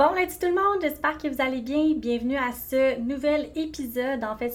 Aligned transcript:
Bon 0.00 0.14
lundi 0.14 0.38
tout 0.38 0.46
le 0.46 0.54
monde, 0.54 0.80
j'espère 0.80 1.18
que 1.18 1.28
vous 1.28 1.42
allez 1.42 1.60
bien. 1.60 1.92
Bienvenue 1.94 2.38
à 2.38 2.52
ce 2.52 2.98
nouvel 3.00 3.50
épisode. 3.54 4.24
En 4.24 4.34
fait, 4.34 4.50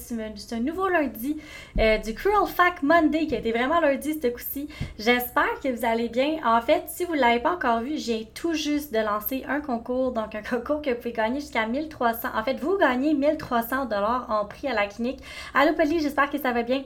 un 0.50 0.58
nouveau 0.58 0.88
lundi 0.88 1.36
euh, 1.78 1.98
du 1.98 2.14
Cruel 2.14 2.48
Fact 2.48 2.82
Monday 2.82 3.28
qui 3.28 3.36
a 3.36 3.38
été 3.38 3.52
vraiment 3.52 3.78
lundi 3.78 4.18
ce 4.20 4.26
coup-ci. 4.26 4.66
J'espère 4.98 5.60
que 5.62 5.68
vous 5.68 5.84
allez 5.86 6.08
bien. 6.08 6.38
En 6.44 6.60
fait, 6.60 6.86
si 6.88 7.04
vous 7.04 7.14
ne 7.14 7.20
l'avez 7.20 7.38
pas 7.38 7.52
encore 7.52 7.78
vu, 7.78 7.96
j'ai 7.96 8.24
tout 8.34 8.54
juste 8.54 8.92
de 8.92 8.98
lancer 8.98 9.44
un 9.46 9.60
concours. 9.60 10.10
Donc, 10.10 10.34
un 10.34 10.42
concours 10.42 10.82
que 10.82 10.90
vous 10.90 10.96
pouvez 10.96 11.12
gagner 11.12 11.38
jusqu'à 11.38 11.64
1300. 11.64 12.30
En 12.34 12.42
fait, 12.42 12.54
vous 12.54 12.76
gagnez 12.76 13.14
1300 13.14 13.84
dollars 13.84 14.26
en 14.28 14.46
prix 14.46 14.66
à 14.66 14.74
la 14.74 14.88
clinique. 14.88 15.20
Allô, 15.54 15.74
Polly, 15.74 16.00
j'espère 16.00 16.28
que 16.28 16.38
ça 16.38 16.50
va 16.50 16.64
bien. 16.64 16.82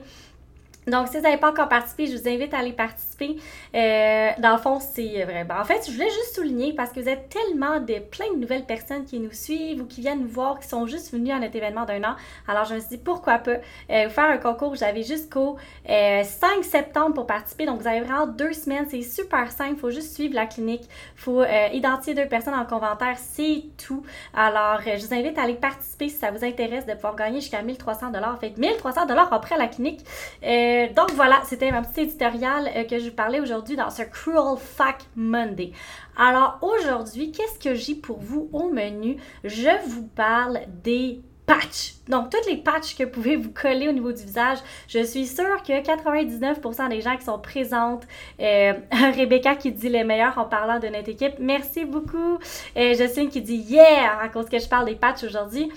Donc, 0.87 1.09
si 1.09 1.17
vous 1.17 1.23
n'avez 1.23 1.37
pas 1.37 1.51
encore 1.51 1.69
participé, 1.69 2.07
je 2.07 2.17
vous 2.17 2.27
invite 2.27 2.53
à 2.55 2.59
aller 2.59 2.73
participer. 2.73 3.37
Euh, 3.75 4.29
dans 4.39 4.53
le 4.53 4.57
fond, 4.57 4.79
c'est 4.79 5.23
vrai. 5.25 5.43
Ben, 5.43 5.59
en 5.61 5.63
fait, 5.63 5.83
je 5.85 5.91
voulais 5.91 6.09
juste 6.09 6.35
souligner 6.35 6.73
parce 6.73 6.91
que 6.91 6.99
vous 6.99 7.07
êtes 7.07 7.29
tellement 7.29 7.79
de 7.79 7.99
plein 7.99 8.33
de 8.33 8.39
nouvelles 8.39 8.65
personnes 8.65 9.05
qui 9.05 9.19
nous 9.19 9.31
suivent 9.31 9.81
ou 9.81 9.85
qui 9.85 10.01
viennent 10.01 10.21
nous 10.21 10.27
voir, 10.27 10.59
qui 10.59 10.67
sont 10.67 10.87
juste 10.87 11.11
venus 11.13 11.33
à 11.33 11.39
notre 11.39 11.55
événement 11.55 11.85
d'un 11.85 12.03
an. 12.03 12.15
Alors, 12.47 12.65
je 12.65 12.75
me 12.75 12.79
suis 12.79 12.89
dit, 12.89 12.97
pourquoi 12.97 13.37
pas 13.37 13.57
euh, 13.91 14.09
faire 14.09 14.25
un 14.25 14.37
concours. 14.37 14.75
J'avais 14.75 15.03
jusqu'au 15.03 15.57
5 15.85 15.91
euh, 15.91 16.23
septembre 16.63 17.13
pour 17.13 17.27
participer. 17.27 17.67
Donc, 17.67 17.79
vous 17.79 17.87
avez 17.87 18.01
vraiment 18.01 18.25
deux 18.25 18.53
semaines. 18.53 18.87
C'est 18.89 19.03
super 19.03 19.51
simple. 19.51 19.73
Il 19.75 19.79
faut 19.79 19.91
juste 19.91 20.15
suivre 20.15 20.33
la 20.33 20.47
clinique. 20.47 20.83
Il 20.83 21.21
faut 21.21 21.43
identifier 21.71 22.15
deux 22.15 22.27
personnes 22.27 22.55
en 22.55 22.65
commentaire. 22.65 23.17
C'est 23.17 23.65
tout. 23.85 24.03
Alors, 24.33 24.81
je 24.83 25.05
vous 25.05 25.13
invite 25.13 25.37
à 25.37 25.43
aller 25.43 25.53
participer 25.53 26.09
si 26.09 26.17
ça 26.17 26.31
vous 26.31 26.43
intéresse 26.43 26.87
de 26.87 26.93
pouvoir 26.93 27.15
gagner 27.15 27.39
jusqu'à 27.39 27.61
1300 27.61 28.11
En 28.15 28.37
fait, 28.37 28.57
1300 28.57 29.01
après 29.31 29.57
la 29.57 29.67
clinique. 29.67 30.03
Euh, 30.71 30.87
donc 30.93 31.11
voilà, 31.11 31.41
c'était 31.45 31.71
ma 31.71 31.81
petite 31.81 31.97
éditorial 31.97 32.69
euh, 32.75 32.83
que 32.83 32.99
je 32.99 33.09
vous 33.09 33.15
parlais 33.15 33.39
aujourd'hui 33.39 33.75
dans 33.75 33.89
ce 33.89 34.03
Cruel 34.03 34.57
Fact 34.57 35.07
Monday. 35.15 35.71
Alors 36.17 36.59
aujourd'hui, 36.61 37.31
qu'est-ce 37.31 37.59
que 37.59 37.75
j'ai 37.75 37.95
pour 37.95 38.19
vous 38.19 38.49
au 38.53 38.69
menu? 38.69 39.17
Je 39.43 39.69
vous 39.87 40.03
parle 40.03 40.59
des 40.83 41.21
patchs. 41.45 41.95
Donc, 42.07 42.29
toutes 42.29 42.47
les 42.47 42.57
patchs 42.57 42.95
que 42.95 43.03
vous 43.03 43.09
pouvez 43.09 43.35
vous 43.35 43.51
coller 43.51 43.89
au 43.89 43.91
niveau 43.91 44.11
du 44.11 44.21
visage, 44.21 44.59
je 44.87 45.03
suis 45.03 45.25
sûre 45.25 45.61
que 45.63 45.73
99% 45.81 46.89
des 46.89 47.01
gens 47.01 47.17
qui 47.17 47.25
sont 47.25 47.39
présentes, 47.39 48.03
euh, 48.39 48.73
Rebecca 48.91 49.55
qui 49.55 49.71
dit 49.71 49.89
les 49.89 50.03
meilleurs 50.03 50.37
en 50.37 50.45
parlant 50.45 50.79
de 50.79 50.87
notre 50.87 51.09
équipe, 51.09 51.33
merci 51.39 51.83
beaucoup. 51.85 52.37
Justine 52.75 53.29
qui 53.29 53.41
dit 53.41 53.57
yeah 53.57 54.19
à 54.21 54.29
cause 54.29 54.47
que 54.47 54.59
je 54.59 54.69
parle 54.69 54.85
des 54.85 54.95
patchs 54.95 55.23
aujourd'hui. 55.23 55.71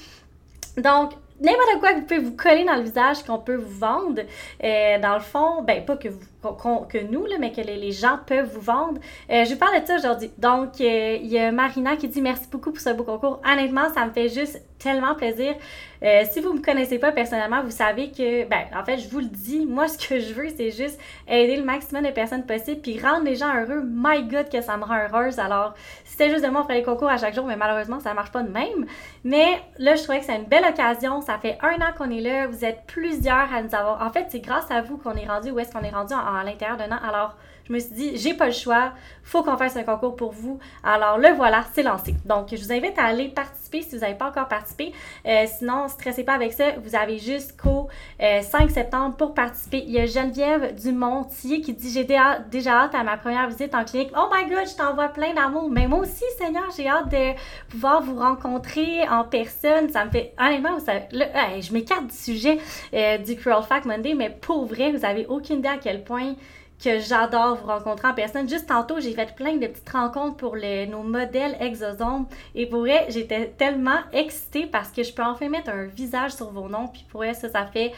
Donc, 0.77 1.12
n'importe 1.45 1.81
quoi 1.81 1.92
que 1.92 1.98
vous 1.98 2.03
pouvez 2.03 2.20
vous 2.20 2.37
coller 2.37 2.64
dans 2.64 2.77
le 2.77 2.83
visage 2.83 3.23
qu'on 3.23 3.39
peut 3.39 3.56
vous 3.56 3.78
vendre. 3.78 4.23
Euh, 4.62 4.98
dans 4.98 5.14
le 5.14 5.20
fond, 5.20 5.62
ben 5.62 5.84
pas 5.84 5.97
que 5.97 6.09
vous 6.09 6.20
que 6.53 6.98
nous, 6.98 7.27
là, 7.27 7.37
mais 7.39 7.53
que 7.53 7.61
les, 7.61 7.92
gens 7.92 8.19
peuvent 8.27 8.50
vous 8.53 8.61
vendre. 8.61 9.00
Euh, 9.31 9.45
je 9.45 9.53
vous 9.53 9.59
parle 9.59 9.81
de 9.81 9.87
ça 9.87 9.97
aujourd'hui. 9.97 10.31
Donc, 10.39 10.81
euh, 10.81 11.19
il 11.20 11.28
y 11.28 11.39
a 11.39 11.53
Marina 11.53 11.97
qui 11.97 12.09
dit 12.09 12.20
merci 12.20 12.48
beaucoup 12.51 12.73
pour 12.73 12.81
ce 12.81 12.91
beau 12.91 13.05
concours. 13.05 13.41
Honnêtement, 13.45 13.92
ça 13.95 14.06
me 14.06 14.12
fait 14.12 14.28
juste 14.28 14.61
tellement 14.78 15.14
plaisir. 15.14 15.55
Euh, 16.03 16.23
si 16.31 16.41
vous 16.41 16.53
ne 16.53 16.59
me 16.59 16.62
connaissez 16.62 16.98
pas 16.98 17.12
personnellement, 17.12 17.62
vous 17.62 17.70
savez 17.70 18.11
que, 18.11 18.45
ben, 18.47 18.64
en 18.77 18.84
fait, 18.84 18.98
je 18.98 19.09
vous 19.09 19.20
le 19.20 19.27
dis, 19.27 19.64
moi, 19.64 19.89
ce 19.95 19.97
que 19.97 20.20
je 20.20 20.34
veux, 20.34 20.48
c'est 20.55 20.70
juste 20.70 21.01
aider 21.27 21.56
le 21.56 21.64
maximum 21.64 22.05
de 22.05 22.11
personnes 22.11 22.45
possible 22.45 22.81
puis 22.83 23.01
rendre 23.01 23.25
les 23.25 23.36
gens 23.36 23.55
heureux. 23.55 23.83
My 23.84 24.23
God, 24.25 24.51
que 24.51 24.61
ça 24.61 24.77
me 24.77 24.84
rend 24.84 24.98
heureuse. 24.98 25.39
Alors, 25.39 25.75
c'était 26.05 26.31
juste 26.31 26.45
de 26.45 26.51
moi, 26.51 26.61
on 26.61 26.64
ferait 26.64 26.77
les 26.77 26.83
concours 26.83 27.08
à 27.08 27.17
chaque 27.17 27.34
jour, 27.34 27.47
mais 27.47 27.56
malheureusement, 27.56 28.01
ça 28.01 28.11
ne 28.11 28.14
marche 28.14 28.33
pas 28.33 28.42
de 28.42 28.51
même. 28.51 28.86
Mais 29.25 29.62
là, 29.79 29.95
je 29.95 30.03
trouvais 30.03 30.20
que 30.20 30.27
c'est 30.27 30.36
une 30.36 30.45
belle 30.45 30.64
occasion. 30.69 31.23
Ça 31.23 31.39
fait 31.39 31.56
un 31.62 31.77
an 31.77 31.92
qu'on 31.97 32.11
est 32.11 32.20
là. 32.20 32.47
Vous 32.47 32.64
êtes 32.64 32.83
plusieurs 32.86 33.53
à 33.55 33.62
nous 33.62 33.75
avoir. 33.75 34.03
En 34.03 34.11
fait, 34.11 34.27
c'est 34.29 34.41
grâce 34.41 34.70
à 34.70 34.83
vous 34.83 34.98
qu'on 34.98 35.14
est 35.14 35.27
rendu 35.27 35.51
où 35.51 35.58
est-ce 35.58 35.73
qu'on 35.73 35.83
est 35.83 35.91
rendu 35.91 36.12
en 36.12 36.34
à 36.37 36.45
l'intérieur 36.45 36.77
d'un 36.77 36.93
an. 36.93 36.99
Alors, 37.03 37.35
je 37.67 37.73
me 37.73 37.79
suis 37.79 37.95
dit, 37.95 38.17
j'ai 38.19 38.34
pas 38.34 38.47
le 38.47 38.53
choix, 38.53 38.93
faut 39.23 39.43
qu'on 39.43 39.57
fasse 39.57 39.77
un 39.77 39.84
concours 39.84 40.17
pour 40.17 40.33
vous. 40.33 40.59
Alors, 40.83 41.19
le 41.19 41.29
voilà, 41.31 41.65
c'est 41.73 41.83
lancé. 41.83 42.15
Donc, 42.27 42.48
je 42.51 42.57
vous 42.57 42.73
invite 42.73 42.98
à 42.98 43.05
aller 43.05 43.29
participer 43.29 43.81
si 43.83 43.95
vous 43.97 44.03
n'avez 44.03 44.15
pas 44.15 44.29
encore 44.29 44.48
participé. 44.48 44.93
Euh, 45.27 45.47
sinon, 45.47 45.89
stressez 45.89 46.25
pas 46.25 46.35
avec 46.35 46.53
ça. 46.53 46.73
Vous 46.85 46.95
avez 46.95 47.19
jusqu'au 47.19 47.89
5 48.20 48.23
euh, 48.23 48.69
septembre 48.69 49.17
pour 49.17 49.33
participer. 49.35 49.83
Il 49.87 49.92
y 49.92 49.98
a 49.98 50.07
Geneviève 50.07 50.75
Dumontier 50.75 51.63
qui 51.63 51.73
dit, 51.73 51.91
j'ai 51.91 52.07
déjà 52.51 52.83
hâte 52.83 52.95
à 52.95 53.02
ma 53.02 53.17
première 53.17 53.48
visite 53.48 53.75
en 53.75 53.85
clinique. 53.85 54.13
Oh 54.14 54.29
my 54.33 54.48
God, 54.48 54.69
je 54.69 54.77
t'envoie 54.77 55.08
plein 55.08 55.33
d'amour. 55.33 55.70
Mais 55.70 55.89
moi 55.89 56.01
aussi, 56.01 56.25
Seigneur, 56.36 56.64
j'ai 56.77 56.89
hâte 56.89 57.08
de 57.11 57.33
pouvoir 57.70 58.02
vous 58.02 58.17
rencontrer 58.17 59.08
en 59.08 59.25
personne. 59.25 59.89
Ça 59.89 60.05
me 60.05 60.11
fait, 60.11 60.35
honnêtement, 60.39 60.79
je 60.81 61.73
m'écarte 61.73 62.07
du 62.08 62.14
sujet 62.14 62.58
euh, 62.92 63.17
du 63.19 63.36
Cruel 63.36 63.63
Fact 63.67 63.86
Monday, 63.86 64.14
mais 64.14 64.29
pour 64.29 64.67
vrai, 64.67 64.92
vous 64.92 65.05
avez 65.05 65.27
aucune 65.27 65.61
idée 65.61 65.69
à 65.69 65.79
quel 65.79 66.05
point 66.05 66.35
que 66.84 66.98
j'adore 66.98 67.56
vous 67.56 67.67
rencontrer 67.67 68.08
en 68.08 68.14
personne. 68.14 68.48
Juste 68.48 68.67
tantôt, 68.67 69.00
j'ai 69.00 69.12
fait 69.12 69.34
plein 69.34 69.56
de 69.56 69.67
petites 69.67 69.89
rencontres 69.89 70.36
pour 70.36 70.56
nos 70.56 71.02
modèles 71.02 71.56
exosomes. 71.61 72.27
Et 72.55 72.67
pour 72.67 72.80
vrai, 72.80 73.06
j'étais 73.08 73.55
tellement 73.56 74.00
excitée 74.12 74.67
parce 74.67 74.90
que 74.90 75.02
je 75.02 75.12
peux 75.12 75.22
enfin 75.22 75.48
mettre 75.48 75.70
un 75.70 75.84
visage 75.84 76.33
sur 76.33 76.50
vos 76.50 76.68
noms. 76.68 76.89
Puis 76.89 77.06
pour 77.08 77.20
vrai, 77.22 77.33
ça, 77.33 77.48
ça 77.48 77.67
fait 77.67 77.92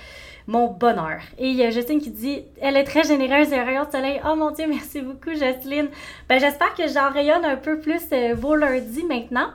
mon 0.47 0.69
bonheur. 0.69 1.21
Et 1.39 1.49
il 1.49 1.57
y 1.57 1.71
Justine 1.73 2.01
qui 2.01 2.11
dit 2.11 2.45
Elle 2.61 2.77
est 2.77 2.85
très 2.85 3.03
généreuse 3.03 3.53
et 3.53 3.61
rayon 3.61 3.85
de 3.85 3.91
soleil. 3.91 4.21
Oh 4.25 4.37
mon 4.37 4.53
Dieu, 4.53 4.67
merci 4.69 5.01
beaucoup, 5.01 5.31
Justine. 5.31 5.89
Ben, 6.29 6.39
j'espère 6.39 6.75
que 6.75 6.87
j'en 6.87 7.11
rayonne 7.11 7.45
un 7.45 7.57
peu 7.57 7.81
plus 7.81 8.03
euh, 8.13 8.35
vos 8.35 8.55
lundis 8.55 9.05
maintenant. 9.05 9.51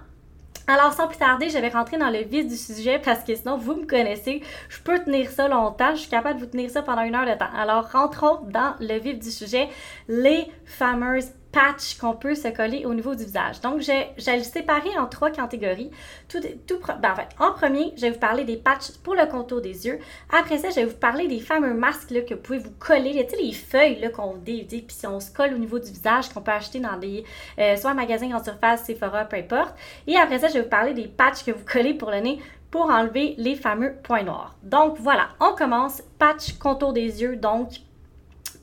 Alors, 0.73 0.93
sans 0.93 1.09
plus 1.09 1.17
tarder, 1.17 1.49
je 1.49 1.57
vais 1.57 1.67
rentrer 1.67 1.97
dans 1.97 2.09
le 2.09 2.19
vif 2.19 2.47
du 2.47 2.55
sujet 2.55 2.97
parce 2.97 3.25
que 3.25 3.35
sinon, 3.35 3.57
vous 3.57 3.75
me 3.75 3.85
connaissez, 3.85 4.41
je 4.69 4.79
peux 4.79 4.97
tenir 4.99 5.29
ça 5.29 5.49
longtemps, 5.49 5.93
je 5.95 5.99
suis 5.99 6.09
capable 6.09 6.39
de 6.39 6.45
vous 6.45 6.49
tenir 6.49 6.69
ça 6.69 6.81
pendant 6.81 7.01
une 7.01 7.13
heure 7.13 7.25
de 7.25 7.37
temps. 7.37 7.53
Alors, 7.53 7.91
rentrons 7.91 8.39
dans 8.43 8.75
le 8.79 8.97
vif 8.97 9.19
du 9.19 9.31
sujet, 9.31 9.67
les 10.07 10.45
fameuses 10.63 11.31
patch 11.51 11.97
qu'on 11.97 12.13
peut 12.13 12.35
se 12.35 12.47
coller 12.47 12.85
au 12.85 12.93
niveau 12.93 13.15
du 13.15 13.25
visage. 13.25 13.61
Donc, 13.61 13.81
j'ai 13.81 14.13
le 14.17 14.43
séparé 14.43 14.97
en 14.97 15.07
trois 15.07 15.31
catégories. 15.31 15.91
Tout, 16.29 16.39
tout, 16.67 16.79
ben, 17.01 17.15
en 17.39 17.51
premier, 17.51 17.93
je 17.95 18.01
vais 18.01 18.11
vous 18.11 18.19
parler 18.19 18.43
des 18.43 18.57
patchs 18.57 18.91
pour 19.03 19.15
le 19.15 19.25
contour 19.25 19.61
des 19.61 19.85
yeux. 19.85 19.99
Après 20.31 20.57
ça, 20.57 20.69
je 20.69 20.75
vais 20.75 20.85
vous 20.85 20.97
parler 20.97 21.27
des 21.27 21.39
fameux 21.39 21.73
masques 21.73 22.11
là, 22.11 22.21
que 22.21 22.33
vous 22.33 22.41
pouvez 22.41 22.59
vous 22.59 22.71
coller. 22.79 23.25
Tu 23.25 23.35
sais, 23.35 23.41
les 23.41 23.53
feuilles 23.53 24.11
qu'on 24.11 24.35
dit, 24.35 24.63
puis 24.63 24.85
si 24.89 25.07
on 25.07 25.19
se 25.19 25.31
colle 25.31 25.53
au 25.53 25.57
niveau 25.57 25.79
du 25.79 25.91
visage, 25.91 26.29
qu'on 26.29 26.41
peut 26.41 26.51
acheter 26.51 26.79
dans 26.79 26.97
des, 26.97 27.23
euh, 27.59 27.75
soit 27.75 27.93
magasins 27.93 28.33
en 28.33 28.43
surface, 28.43 28.85
Sephora, 28.85 29.25
peu 29.25 29.37
importe. 29.37 29.75
Et 30.07 30.17
après 30.17 30.39
ça, 30.39 30.47
je 30.47 30.53
vais 30.53 30.61
vous 30.61 30.69
parler 30.69 30.93
des 30.93 31.07
patchs 31.07 31.43
que 31.43 31.51
vous 31.51 31.65
collez 31.65 31.93
pour 31.93 32.11
le 32.11 32.19
nez 32.19 32.39
pour 32.71 32.89
enlever 32.89 33.35
les 33.37 33.55
fameux 33.55 33.95
points 34.01 34.23
noirs. 34.23 34.55
Donc, 34.63 34.97
voilà, 34.97 35.29
on 35.41 35.53
commence. 35.53 36.01
Patch 36.17 36.53
contour 36.57 36.93
des 36.93 37.21
yeux, 37.21 37.35
donc, 37.35 37.81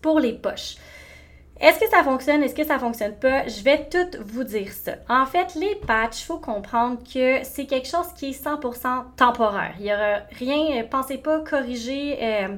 pour 0.01 0.19
les 0.19 0.33
poches. 0.33 0.77
Est-ce 1.61 1.81
que 1.81 1.89
ça 1.91 2.05
fonctionne? 2.05 2.43
Est-ce 2.43 2.55
que 2.55 2.65
ça 2.65 2.79
fonctionne 2.79 3.15
pas? 3.15 3.47
Je 3.49 3.63
vais 3.63 3.89
tout 3.89 4.19
vous 4.25 4.45
dire 4.45 4.71
ça. 4.73 4.93
En 5.09 5.27
fait, 5.27 5.55
les 5.57 5.75
patchs, 5.87 6.25
faut 6.25 6.39
comprendre 6.39 6.99
que 7.03 7.41
c'est 7.43 7.67
quelque 7.67 7.89
chose 7.89 8.07
qui 8.17 8.31
est 8.31 8.45
100% 8.45 9.17
temporaire. 9.17 9.75
Il 9.79 9.87
n'y 9.87 9.93
aura 9.93 10.19
rien, 10.39 10.85
pensez 10.85 11.19
pas 11.19 11.41
corriger 11.41 12.17
euh, 12.23 12.49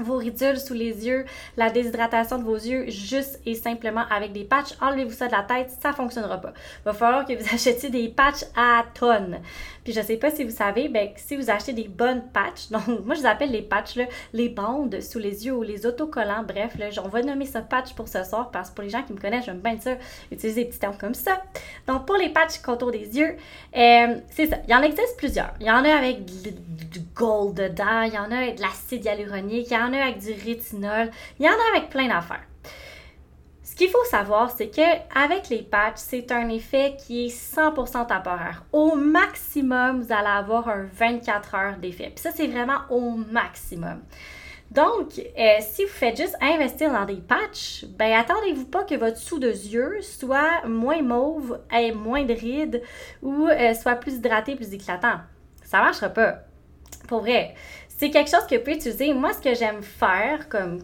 vos 0.00 0.16
ridules 0.16 0.58
sous 0.58 0.74
les 0.74 1.06
yeux, 1.06 1.24
la 1.56 1.70
déshydratation 1.70 2.38
de 2.38 2.44
vos 2.44 2.56
yeux, 2.56 2.88
juste 2.88 3.40
et 3.46 3.54
simplement 3.54 4.04
avec 4.10 4.32
des 4.32 4.44
patchs. 4.44 4.74
Enlevez-vous 4.80 5.12
ça 5.12 5.26
de 5.26 5.32
la 5.32 5.42
tête, 5.42 5.70
ça 5.82 5.90
ne 5.90 5.94
fonctionnera 5.94 6.38
pas. 6.38 6.52
Il 6.80 6.84
va 6.84 6.92
falloir 6.92 7.24
que 7.24 7.32
vous 7.32 7.44
achetiez 7.54 7.90
des 7.90 8.08
patchs 8.08 8.44
à 8.56 8.84
tonnes. 8.94 9.40
Puis 9.84 9.92
je 9.92 10.00
sais 10.00 10.16
pas 10.16 10.30
si 10.30 10.44
vous 10.44 10.50
savez, 10.50 10.88
ben, 10.88 11.10
si 11.16 11.36
vous 11.36 11.50
achetez 11.50 11.72
des 11.74 11.88
bonnes 11.88 12.22
patchs, 12.32 12.68
donc 12.70 12.86
moi 13.04 13.14
je 13.14 13.20
les 13.20 13.26
appelle 13.26 13.50
les 13.50 13.62
patchs, 13.62 13.98
les 14.32 14.48
bandes 14.48 15.00
sous 15.00 15.18
les 15.18 15.46
yeux 15.46 15.54
ou 15.54 15.62
les 15.62 15.86
autocollants, 15.86 16.44
bref, 16.46 16.76
là, 16.78 16.86
on 17.04 17.08
va 17.08 17.22
nommer 17.22 17.46
ça 17.46 17.60
patch 17.60 17.92
pour 17.94 18.08
ce 18.08 18.24
soir 18.24 18.50
parce 18.50 18.70
que 18.70 18.76
pour 18.76 18.84
les 18.84 18.90
gens 18.90 19.02
qui 19.02 19.12
me 19.12 19.20
connaissent, 19.20 19.44
j'aime 19.44 19.60
bien 19.60 19.78
ça, 19.78 19.92
utiliser 20.32 20.64
des 20.64 20.70
petits 20.70 20.78
termes 20.78 20.96
comme 20.96 21.14
ça. 21.14 21.42
Donc 21.86 22.06
pour 22.06 22.16
les 22.16 22.30
patchs 22.30 22.58
contour 22.58 22.90
des 22.90 23.18
yeux, 23.18 23.36
euh, 23.76 24.16
c'est 24.30 24.46
ça. 24.46 24.56
Il 24.66 24.70
y 24.70 24.74
en 24.74 24.82
existe 24.82 25.16
plusieurs. 25.18 25.52
Il 25.60 25.66
y 25.66 25.70
en 25.70 25.84
a 25.84 25.94
avec 25.94 26.24
du 26.24 27.00
gold 27.14 27.54
dedans, 27.54 28.02
il 28.02 28.14
y 28.14 28.18
en 28.18 28.30
a 28.30 28.38
avec 28.38 28.56
de 28.56 28.62
l'acide 28.62 29.04
hyaluronique, 29.04 29.66
il 29.70 29.74
y 29.74 29.76
a 29.92 30.02
avec 30.02 30.18
du 30.18 30.32
rétinol, 30.32 31.10
il 31.38 31.46
y 31.46 31.48
en 31.48 31.52
a 31.52 31.76
avec 31.76 31.90
plein 31.90 32.08
d'affaires. 32.08 32.44
Ce 33.62 33.74
qu'il 33.74 33.88
faut 33.88 34.04
savoir, 34.04 34.52
c'est 34.52 34.68
que 34.68 35.20
avec 35.20 35.48
les 35.48 35.62
patchs, 35.62 35.96
c'est 35.96 36.30
un 36.30 36.48
effet 36.48 36.96
qui 36.96 37.26
est 37.26 37.28
100% 37.28 38.06
temporaire. 38.06 38.64
Au 38.72 38.94
maximum, 38.94 40.00
vous 40.00 40.12
allez 40.12 40.28
avoir 40.28 40.68
un 40.68 40.84
24 40.84 41.54
heures 41.56 41.76
d'effet. 41.78 42.12
Puis 42.14 42.22
ça, 42.22 42.30
c'est 42.30 42.46
vraiment 42.46 42.78
au 42.90 43.16
maximum. 43.32 44.00
Donc, 44.70 45.18
euh, 45.18 45.56
si 45.60 45.84
vous 45.84 45.90
faites 45.90 46.16
juste 46.16 46.36
investir 46.40 46.92
dans 46.92 47.04
des 47.04 47.16
patchs, 47.16 47.84
ben 47.84 48.12
attendez-vous 48.12 48.66
pas 48.66 48.84
que 48.84 48.94
votre 48.94 49.18
sous 49.18 49.38
de 49.38 49.48
yeux 49.48 50.00
soit 50.02 50.66
moins 50.66 51.02
mauve, 51.02 51.60
ait 51.72 51.92
moins 51.92 52.24
de 52.24 52.34
rides 52.34 52.82
ou 53.22 53.48
euh, 53.48 53.74
soit 53.74 53.96
plus 53.96 54.14
hydraté, 54.14 54.56
plus 54.56 54.72
éclatant. 54.72 55.18
Ça 55.64 55.78
marchera 55.78 56.08
pas. 56.08 56.40
Pour 57.08 57.20
vrai. 57.20 57.54
C'est 58.04 58.10
quelque 58.10 58.30
chose 58.30 58.46
que 58.46 58.56
vous 58.56 58.60
pouvez 58.60 58.76
utiliser. 58.76 59.14
Moi, 59.14 59.32
ce 59.32 59.40
que 59.40 59.54
j'aime 59.54 59.82
faire 59.82 60.50
comme 60.50 60.80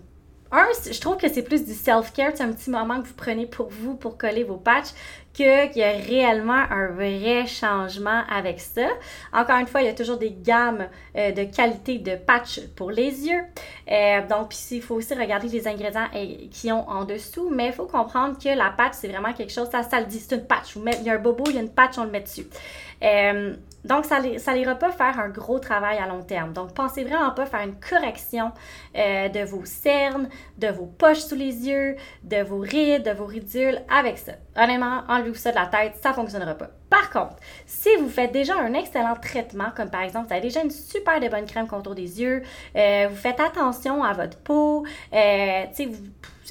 un, 0.50 0.66
je 0.90 0.98
trouve 0.98 1.18
que 1.18 1.28
c'est 1.28 1.42
plus 1.42 1.66
du 1.66 1.74
self-care, 1.74 2.32
c'est 2.34 2.42
un 2.42 2.50
petit 2.50 2.70
moment 2.70 3.02
que 3.02 3.08
vous 3.08 3.14
prenez 3.14 3.44
pour 3.44 3.68
vous, 3.68 3.94
pour 3.94 4.16
coller 4.16 4.42
vos 4.42 4.56
patchs, 4.56 4.94
qu'il 5.34 5.44
y 5.44 5.82
a 5.82 5.92
réellement 5.92 6.64
un 6.70 6.92
vrai 6.92 7.46
changement 7.46 8.22
avec 8.30 8.58
ça. 8.58 8.88
Encore 9.34 9.58
une 9.58 9.66
fois, 9.66 9.82
il 9.82 9.88
y 9.88 9.90
a 9.90 9.92
toujours 9.92 10.16
des 10.16 10.30
gammes 10.30 10.88
euh, 11.14 11.30
de 11.32 11.44
qualité 11.44 11.98
de 11.98 12.16
patch 12.16 12.62
pour 12.74 12.90
les 12.90 13.26
yeux. 13.28 13.42
Euh, 13.92 14.26
donc, 14.26 14.54
il 14.70 14.80
faut 14.80 14.94
aussi 14.94 15.12
regarder 15.12 15.48
les 15.48 15.68
ingrédients 15.68 16.08
qui 16.50 16.72
ont 16.72 16.88
en 16.88 17.04
dessous, 17.04 17.50
mais 17.50 17.66
il 17.66 17.72
faut 17.74 17.84
comprendre 17.84 18.38
que 18.42 18.48
la 18.48 18.70
patch, 18.70 18.94
c'est 18.94 19.08
vraiment 19.08 19.34
quelque 19.34 19.52
chose, 19.52 19.68
ça, 19.70 19.82
ça 19.82 20.00
le 20.00 20.06
dit, 20.06 20.20
c'est 20.20 20.36
une 20.36 20.46
patch. 20.46 20.74
il 20.74 21.04
y 21.04 21.10
a 21.10 21.16
un 21.16 21.18
bobo, 21.18 21.44
il 21.48 21.56
y 21.56 21.58
a 21.58 21.60
une 21.60 21.68
patch, 21.68 21.98
on 21.98 22.04
le 22.04 22.10
met 22.10 22.22
dessus. 22.22 22.46
Euh, 23.02 23.54
donc, 23.84 24.04
ça 24.04 24.20
n'ira 24.20 24.74
pas 24.74 24.92
faire 24.92 25.18
un 25.18 25.28
gros 25.28 25.58
travail 25.58 25.98
à 25.98 26.06
long 26.06 26.22
terme. 26.22 26.52
Donc, 26.52 26.74
pensez 26.74 27.04
vraiment 27.04 27.30
pas 27.30 27.46
faire 27.46 27.60
une 27.60 27.78
correction 27.80 28.52
euh, 28.96 29.28
de 29.28 29.40
vos 29.40 29.64
cernes, 29.64 30.28
de 30.58 30.68
vos 30.68 30.86
poches 30.86 31.20
sous 31.20 31.34
les 31.34 31.68
yeux, 31.68 31.96
de 32.22 32.42
vos 32.42 32.58
rides, 32.58 33.04
de 33.04 33.12
vos 33.12 33.26
ridules 33.26 33.80
avec 33.88 34.18
ça. 34.18 34.32
Honnêtement, 34.56 35.02
enlevez-vous 35.08 35.36
ça 35.36 35.50
de 35.50 35.56
la 35.56 35.66
tête, 35.66 35.94
ça 36.02 36.10
ne 36.10 36.14
fonctionnera 36.14 36.54
pas. 36.54 36.70
Par 36.90 37.10
contre, 37.10 37.36
si 37.66 37.88
vous 37.96 38.08
faites 38.08 38.32
déjà 38.32 38.58
un 38.58 38.74
excellent 38.74 39.14
traitement, 39.14 39.70
comme 39.74 39.90
par 39.90 40.02
exemple, 40.02 40.26
vous 40.26 40.32
avez 40.32 40.42
déjà 40.42 40.62
une 40.62 40.70
super 40.70 41.20
de 41.20 41.28
bonne 41.28 41.46
crème 41.46 41.68
contour 41.68 41.94
des 41.94 42.20
yeux, 42.20 42.42
euh, 42.76 43.06
vous 43.08 43.16
faites 43.16 43.40
attention 43.40 44.02
à 44.02 44.12
votre 44.12 44.38
peau, 44.38 44.84
euh, 45.12 45.64
tu 45.74 45.84
sais, 45.84 45.86
vous 45.86 46.02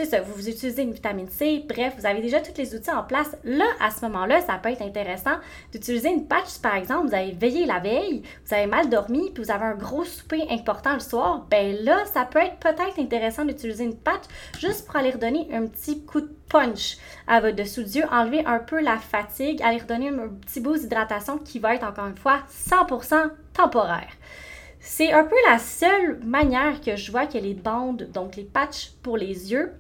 vous, 0.03 0.49
utilisez 0.49 0.83
une 0.83 0.93
vitamine 0.93 1.29
C, 1.29 1.65
bref, 1.67 1.93
vous 1.97 2.05
avez 2.05 2.21
déjà 2.21 2.39
tous 2.39 2.57
les 2.57 2.75
outils 2.75 2.91
en 2.91 3.03
place. 3.03 3.35
Là, 3.43 3.65
à 3.79 3.91
ce 3.91 4.01
moment-là, 4.05 4.41
ça 4.41 4.55
peut 4.55 4.69
être 4.69 4.81
intéressant 4.81 5.35
d'utiliser 5.71 6.09
une 6.09 6.27
patch, 6.27 6.59
par 6.61 6.75
exemple, 6.75 7.07
vous 7.07 7.15
avez 7.15 7.31
veillé 7.31 7.65
la 7.65 7.79
veille, 7.79 8.23
vous 8.45 8.53
avez 8.53 8.67
mal 8.67 8.89
dormi, 8.89 9.31
puis 9.31 9.43
vous 9.43 9.51
avez 9.51 9.65
un 9.65 9.75
gros 9.75 10.03
souper 10.03 10.45
important 10.49 10.93
le 10.93 10.99
soir, 10.99 11.47
ben 11.49 11.75
là, 11.83 12.03
ça 12.05 12.25
peut 12.25 12.39
être 12.39 12.57
peut-être 12.57 12.99
intéressant 12.99 13.45
d'utiliser 13.45 13.83
une 13.83 13.97
patch 13.97 14.23
juste 14.59 14.85
pour 14.85 14.95
aller 14.95 15.11
redonner 15.11 15.47
un 15.53 15.67
petit 15.67 16.03
coup 16.05 16.21
de 16.21 16.33
punch 16.49 16.97
à 17.27 17.39
votre 17.39 17.55
dessous 17.55 17.81
yeux, 17.81 18.05
enlever 18.11 18.45
un 18.45 18.59
peu 18.59 18.81
la 18.81 18.97
fatigue, 18.97 19.61
aller 19.61 19.79
redonner 19.79 20.09
un 20.09 20.27
petit 20.27 20.59
boost 20.59 20.83
d'hydratation 20.83 21.37
qui 21.37 21.59
va 21.59 21.75
être 21.75 21.83
encore 21.83 22.07
une 22.07 22.17
fois 22.17 22.39
100% 22.49 23.29
temporaire. 23.53 24.09
C'est 24.81 25.11
un 25.11 25.25
peu 25.25 25.35
la 25.49 25.59
seule 25.59 26.19
manière 26.23 26.79
que 26.79 26.95
je 26.95 27.11
vois 27.11 27.27
que 27.27 27.37
les 27.37 27.53
bandes, 27.53 28.09
donc 28.13 28.37
les 28.37 28.45
patchs 28.45 28.91
pour 29.03 29.17
les 29.17 29.51
yeux, 29.51 29.73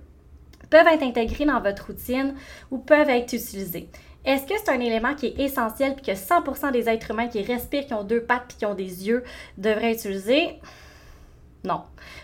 peuvent 0.69 0.87
être 0.87 1.03
intégrés 1.03 1.45
dans 1.45 1.61
votre 1.61 1.87
routine 1.87 2.35
ou 2.71 2.77
peuvent 2.77 3.09
être 3.09 3.33
utilisés. 3.33 3.89
Est-ce 4.25 4.45
que 4.45 4.53
c'est 4.57 4.69
un 4.69 4.79
élément 4.79 5.15
qui 5.15 5.27
est 5.27 5.39
essentiel 5.39 5.95
puis 5.95 6.05
que 6.05 6.11
100% 6.11 6.71
des 6.71 6.89
êtres 6.89 7.11
humains 7.11 7.27
qui 7.27 7.41
respirent, 7.41 7.85
qui 7.85 7.93
ont 7.93 8.03
deux 8.03 8.21
pattes 8.21 8.45
puis 8.49 8.57
qui 8.57 8.65
ont 8.65 8.75
des 8.75 9.07
yeux 9.07 9.23
devraient 9.57 9.93
utiliser? 9.93 10.59
Non. 11.63 11.81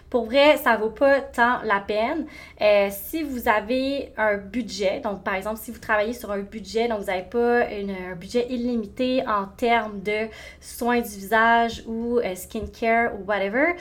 Pour 0.09 0.25
vrai, 0.25 0.57
ça 0.57 0.77
vaut 0.77 0.91
pas 0.91 1.19
tant 1.19 1.61
la 1.63 1.79
peine. 1.79 2.25
Euh, 2.61 2.87
si 2.91 3.23
vous 3.23 3.49
avez 3.49 4.13
un 4.17 4.37
budget, 4.37 5.01
donc 5.01 5.23
par 5.23 5.35
exemple, 5.35 5.59
si 5.59 5.71
vous 5.71 5.79
travaillez 5.79 6.13
sur 6.13 6.31
un 6.31 6.39
budget, 6.39 6.87
donc 6.87 6.99
vous 6.99 7.07
n'avez 7.07 7.23
pas 7.23 7.65
un 7.65 8.15
budget 8.15 8.47
illimité 8.49 9.27
en 9.27 9.45
termes 9.45 10.01
de 10.01 10.27
soins 10.61 11.01
du 11.01 11.09
visage 11.09 11.83
ou 11.85 12.19
euh, 12.19 12.35
skincare 12.35 13.13
ou 13.15 13.25
whatever, 13.25 13.73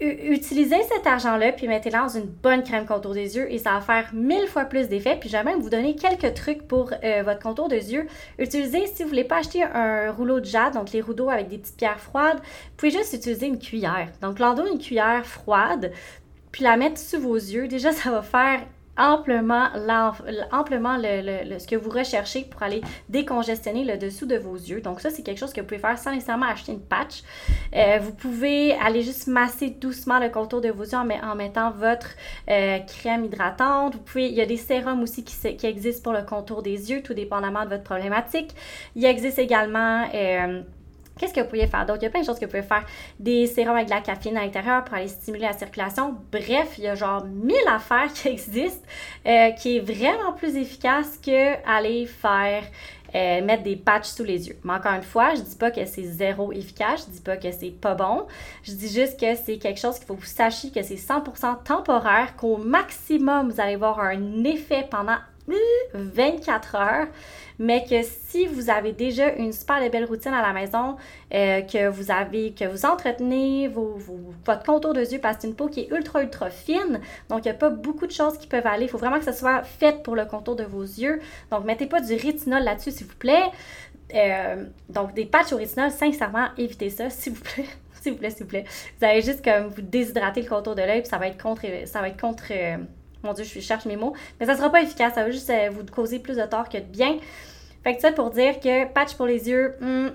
utilisez 0.00 0.82
cet 0.94 1.06
argent-là 1.06 1.52
puis 1.52 1.68
mettez-le 1.68 1.98
dans 1.98 2.08
une 2.08 2.26
bonne 2.26 2.62
crème 2.62 2.86
contour 2.86 3.12
des 3.12 3.36
yeux 3.36 3.52
et 3.52 3.58
ça 3.58 3.72
va 3.72 3.80
faire 3.80 4.10
mille 4.14 4.46
fois 4.46 4.64
plus 4.64 4.88
d'effet. 4.88 5.16
Puis 5.20 5.28
je 5.28 5.36
vais 5.36 5.44
même 5.44 5.60
vous 5.60 5.70
donner 5.70 5.94
quelques 5.94 6.34
trucs 6.34 6.66
pour 6.66 6.90
euh, 7.04 7.22
votre 7.22 7.40
contour 7.40 7.68
des 7.68 7.92
yeux. 7.92 8.06
Utilisez, 8.38 8.86
si 8.86 9.02
vous 9.02 9.10
voulez 9.10 9.24
pas 9.24 9.38
acheter 9.38 9.62
un 9.62 10.10
rouleau 10.10 10.40
de 10.40 10.46
jade, 10.46 10.74
donc 10.74 10.92
les 10.92 11.00
rouleaux 11.00 11.30
avec 11.30 11.48
des 11.48 11.58
petites 11.58 11.76
pierres 11.76 12.00
froides, 12.00 12.38
vous 12.38 12.76
pouvez 12.76 12.92
juste 12.92 13.12
utiliser 13.12 13.46
une 13.46 13.58
cuillère. 13.58 14.08
Donc 14.22 14.38
l'endos 14.38 14.66
une 14.66 14.78
cuillère 14.78 15.26
froide, 15.26 15.92
puis 16.52 16.64
la 16.64 16.76
mettre 16.76 16.98
sous 16.98 17.20
vos 17.20 17.36
yeux. 17.36 17.68
Déjà, 17.68 17.92
ça 17.92 18.10
va 18.10 18.22
faire 18.22 18.60
amplement, 18.96 19.68
amplement 20.52 20.96
le, 20.98 21.58
ce 21.58 21.66
que 21.66 21.76
vous 21.76 21.90
recherchez 21.90 22.42
pour 22.42 22.62
aller 22.62 22.82
décongestionner 23.08 23.84
le 23.84 23.96
dessous 23.96 24.26
de 24.26 24.36
vos 24.36 24.54
yeux. 24.54 24.80
Donc 24.80 25.00
ça, 25.00 25.10
c'est 25.10 25.22
quelque 25.22 25.38
chose 25.38 25.52
que 25.52 25.60
vous 25.60 25.66
pouvez 25.66 25.80
faire 25.80 25.98
sans 25.98 26.12
nécessairement 26.12 26.46
acheter 26.46 26.72
une 26.72 26.80
patch. 26.80 27.22
Euh, 27.74 27.98
vous 28.00 28.12
pouvez 28.12 28.74
aller 28.74 29.02
juste 29.02 29.26
masser 29.26 29.70
doucement 29.70 30.18
le 30.18 30.28
contour 30.28 30.60
de 30.60 30.70
vos 30.70 30.84
yeux 30.84 30.98
en, 30.98 31.34
mettant 31.34 31.70
votre 31.70 32.08
euh, 32.50 32.78
crème 32.80 33.24
hydratante. 33.24 33.94
Vous 33.94 34.02
pouvez, 34.02 34.28
il 34.28 34.34
y 34.34 34.40
a 34.40 34.46
des 34.46 34.56
sérums 34.56 35.02
aussi 35.02 35.24
qui, 35.24 35.56
qui, 35.56 35.66
existent 35.66 36.02
pour 36.02 36.12
le 36.12 36.26
contour 36.26 36.62
des 36.62 36.90
yeux, 36.90 37.02
tout 37.02 37.14
dépendamment 37.14 37.64
de 37.64 37.70
votre 37.70 37.84
problématique. 37.84 38.54
Il 38.96 39.04
existe 39.04 39.38
également... 39.38 40.08
Euh, 40.14 40.62
Qu'est-ce 41.20 41.34
que 41.34 41.40
vous 41.40 41.48
pouvez 41.48 41.66
faire 41.66 41.84
d'autre? 41.84 41.98
Il 42.00 42.04
y 42.04 42.06
a 42.06 42.10
plein 42.10 42.22
de 42.22 42.24
choses 42.24 42.38
que 42.38 42.46
vous 42.46 42.50
pouvez 42.50 42.62
faire. 42.62 42.86
Des 43.18 43.46
sérums 43.46 43.76
avec 43.76 43.88
de 43.88 43.94
la 43.94 44.00
caféine 44.00 44.38
à 44.38 44.42
l'intérieur 44.42 44.82
pour 44.84 44.94
aller 44.94 45.06
stimuler 45.06 45.44
la 45.44 45.52
circulation. 45.52 46.16
Bref, 46.32 46.78
il 46.78 46.84
y 46.84 46.88
a 46.88 46.94
genre 46.94 47.26
mille 47.26 47.56
affaires 47.68 48.10
qui 48.14 48.28
existent 48.28 48.86
euh, 49.26 49.50
qui 49.50 49.76
est 49.76 49.80
vraiment 49.80 50.32
plus 50.32 50.56
efficace 50.56 51.18
que 51.22 51.56
aller 51.70 52.06
faire 52.06 52.62
euh, 53.14 53.42
mettre 53.42 53.64
des 53.64 53.76
patchs 53.76 54.06
sous 54.06 54.24
les 54.24 54.48
yeux. 54.48 54.56
Mais 54.64 54.72
encore 54.72 54.92
une 54.94 55.02
fois, 55.02 55.34
je 55.34 55.42
dis 55.42 55.56
pas 55.56 55.70
que 55.70 55.84
c'est 55.84 56.04
zéro 56.04 56.52
efficace, 56.52 57.06
je 57.06 57.12
dis 57.12 57.20
pas 57.20 57.36
que 57.36 57.50
c'est 57.50 57.70
pas 57.70 57.94
bon. 57.94 58.26
Je 58.62 58.72
dis 58.72 58.88
juste 58.88 59.20
que 59.20 59.34
c'est 59.34 59.58
quelque 59.58 59.80
chose 59.80 59.98
qu'il 59.98 60.06
faut 60.06 60.14
que 60.14 60.20
vous 60.20 60.26
sachiez 60.26 60.70
que 60.70 60.82
c'est 60.82 60.94
100% 60.94 61.64
temporaire, 61.64 62.34
qu'au 62.36 62.56
maximum, 62.56 63.50
vous 63.50 63.60
allez 63.60 63.76
voir 63.76 64.00
un 64.00 64.44
effet 64.44 64.86
pendant 64.90 65.16
24 65.94 66.74
heures, 66.74 67.06
mais 67.58 67.84
que 67.84 68.02
si 68.02 68.46
vous 68.46 68.70
avez 68.70 68.92
déjà 68.92 69.32
une 69.34 69.52
super 69.52 69.78
belle 69.90 70.06
routine 70.06 70.32
à 70.32 70.42
la 70.42 70.52
maison, 70.52 70.96
euh, 71.34 71.60
que 71.62 71.88
vous 71.88 72.10
avez, 72.10 72.52
que 72.52 72.64
vous 72.64 72.86
entretenez 72.86 73.68
votre 73.68 74.64
contour 74.64 74.94
de 74.94 75.00
yeux 75.00 75.18
parce 75.20 75.36
que 75.36 75.42
c'est 75.42 75.48
une 75.48 75.54
peau 75.54 75.68
qui 75.68 75.80
est 75.80 75.90
ultra 75.90 76.22
ultra 76.22 76.50
fine, 76.50 77.00
donc 77.28 77.40
il 77.40 77.48
n'y 77.48 77.50
a 77.50 77.54
pas 77.54 77.70
beaucoup 77.70 78.06
de 78.06 78.12
choses 78.12 78.38
qui 78.38 78.46
peuvent 78.46 78.66
aller. 78.66 78.84
Il 78.84 78.88
faut 78.88 78.98
vraiment 78.98 79.18
que 79.18 79.24
ça 79.24 79.32
soit 79.32 79.62
fait 79.62 80.02
pour 80.02 80.16
le 80.16 80.24
contour 80.24 80.56
de 80.56 80.64
vos 80.64 80.82
yeux. 80.82 81.20
Donc 81.50 81.64
mettez 81.64 81.86
pas 81.86 82.00
du 82.00 82.14
rétinol 82.14 82.62
là-dessus 82.62 82.92
s'il 82.92 83.06
vous 83.06 83.16
plaît. 83.16 83.44
Euh, 84.14 84.64
donc 84.88 85.14
des 85.14 85.26
patchs 85.26 85.52
au 85.52 85.56
rétinol, 85.56 85.90
sincèrement, 85.90 86.48
évitez 86.56 86.90
ça 86.90 87.10
s'il 87.10 87.34
vous 87.34 87.42
plaît. 87.42 87.66
s'il 88.00 88.12
vous 88.12 88.18
plaît, 88.18 88.30
s'il 88.30 88.44
vous 88.44 88.48
plaît. 88.48 88.64
Vous 88.98 89.06
allez 89.06 89.22
juste 89.22 89.44
comme 89.44 89.68
vous 89.68 89.82
déshydrater 89.82 90.42
le 90.42 90.48
contour 90.48 90.74
de 90.74 90.82
l'œil, 90.82 91.02
puis 91.02 91.10
ça 91.10 91.18
va 91.18 91.28
être 91.28 91.40
contre, 91.40 91.62
ça 91.84 92.00
va 92.00 92.08
être 92.08 92.20
contre 92.20 92.44
euh, 92.50 92.78
mon 93.22 93.32
Dieu, 93.32 93.44
je 93.44 93.60
cherche 93.60 93.84
mes 93.84 93.96
mots. 93.96 94.14
Mais 94.38 94.46
ça 94.46 94.56
sera 94.56 94.70
pas 94.70 94.82
efficace. 94.82 95.14
Ça 95.14 95.24
va 95.24 95.30
juste 95.30 95.50
euh, 95.50 95.70
vous 95.70 95.84
causer 95.84 96.18
plus 96.18 96.36
de 96.36 96.44
tort 96.44 96.68
que 96.68 96.78
de 96.78 96.84
bien. 96.84 97.16
Fait 97.82 97.94
que 97.94 98.00
ça 98.00 98.12
pour 98.12 98.30
dire 98.30 98.60
que 98.60 98.86
patch 98.92 99.14
pour 99.14 99.26
les 99.26 99.48
yeux, 99.48 99.74
hmm, 99.80 100.08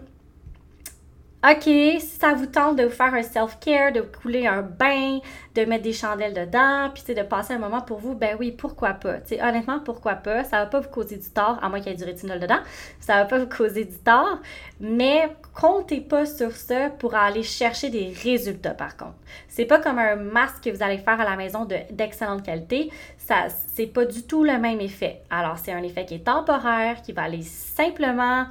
OK, 1.48 1.62
si 1.64 2.00
ça 2.20 2.34
vous 2.34 2.48
tente 2.48 2.76
de 2.76 2.86
vous 2.86 2.90
faire 2.90 3.14
un 3.14 3.22
self-care, 3.22 3.92
de 3.92 4.02
couler 4.02 4.48
un 4.48 4.64
bain, 4.64 5.20
de 5.54 5.66
mettre 5.66 5.84
des 5.84 5.94
chandelles 5.94 6.34
dedans, 6.34 6.90
puis 6.92 7.14
de 7.14 7.22
passer 7.22 7.54
un 7.54 7.60
moment 7.60 7.82
pour 7.82 8.00
vous, 8.00 8.16
ben 8.16 8.36
oui, 8.40 8.52
pourquoi 8.52 8.94
pas? 8.94 9.20
T'sais, 9.20 9.40
honnêtement, 9.44 9.80
pourquoi 9.80 10.16
pas? 10.16 10.44
Ça 10.44 10.58
va 10.58 10.66
pas 10.66 10.80
vous 10.80 10.90
causer 10.90 11.18
du 11.18 11.30
tort, 11.30 11.60
à 11.62 11.70
moins 11.70 11.82
qu'il 11.82 11.92
y 11.92 11.94
ait 11.94 11.98
du 11.98 12.04
rétinol 12.04 12.40
dedans. 12.40 12.58
Ça 13.00 13.18
va 13.18 13.26
pas 13.26 13.38
vous 13.38 13.48
causer 13.48 13.86
du 13.86 13.96
tort, 13.98 14.40
mais 14.80 15.30
comptez 15.54 16.02
pas 16.02 16.26
sur 16.26 16.52
ça 16.52 16.90
pour 16.90 17.14
aller 17.14 17.44
chercher 17.44 17.92
des 17.92 18.12
résultats 18.24 18.74
par 18.74 18.98
contre. 18.98 19.18
C'est 19.48 19.66
pas 19.66 19.78
comme 19.78 20.00
un 20.00 20.16
masque 20.16 20.64
que 20.64 20.72
vous 20.72 20.82
allez 20.82 20.98
faire 20.98 21.22
à 21.22 21.26
la 21.26 21.36
maison 21.36 21.66
d'excellente 21.92 22.42
qualité. 22.42 22.90
Ça, 23.20 23.50
c'est 23.76 23.86
pas 23.86 24.06
du 24.06 24.24
tout 24.24 24.44
le 24.44 24.58
même 24.58 24.82
effet. 24.82 25.22
Alors, 25.30 25.60
c'est 25.60 25.74
un 25.74 25.84
effet 25.84 26.06
qui 26.06 26.16
est 26.16 26.26
temporaire, 26.26 27.04
qui 27.04 27.12
va 27.12 27.24
aller 27.24 27.44
simplement 27.44 28.48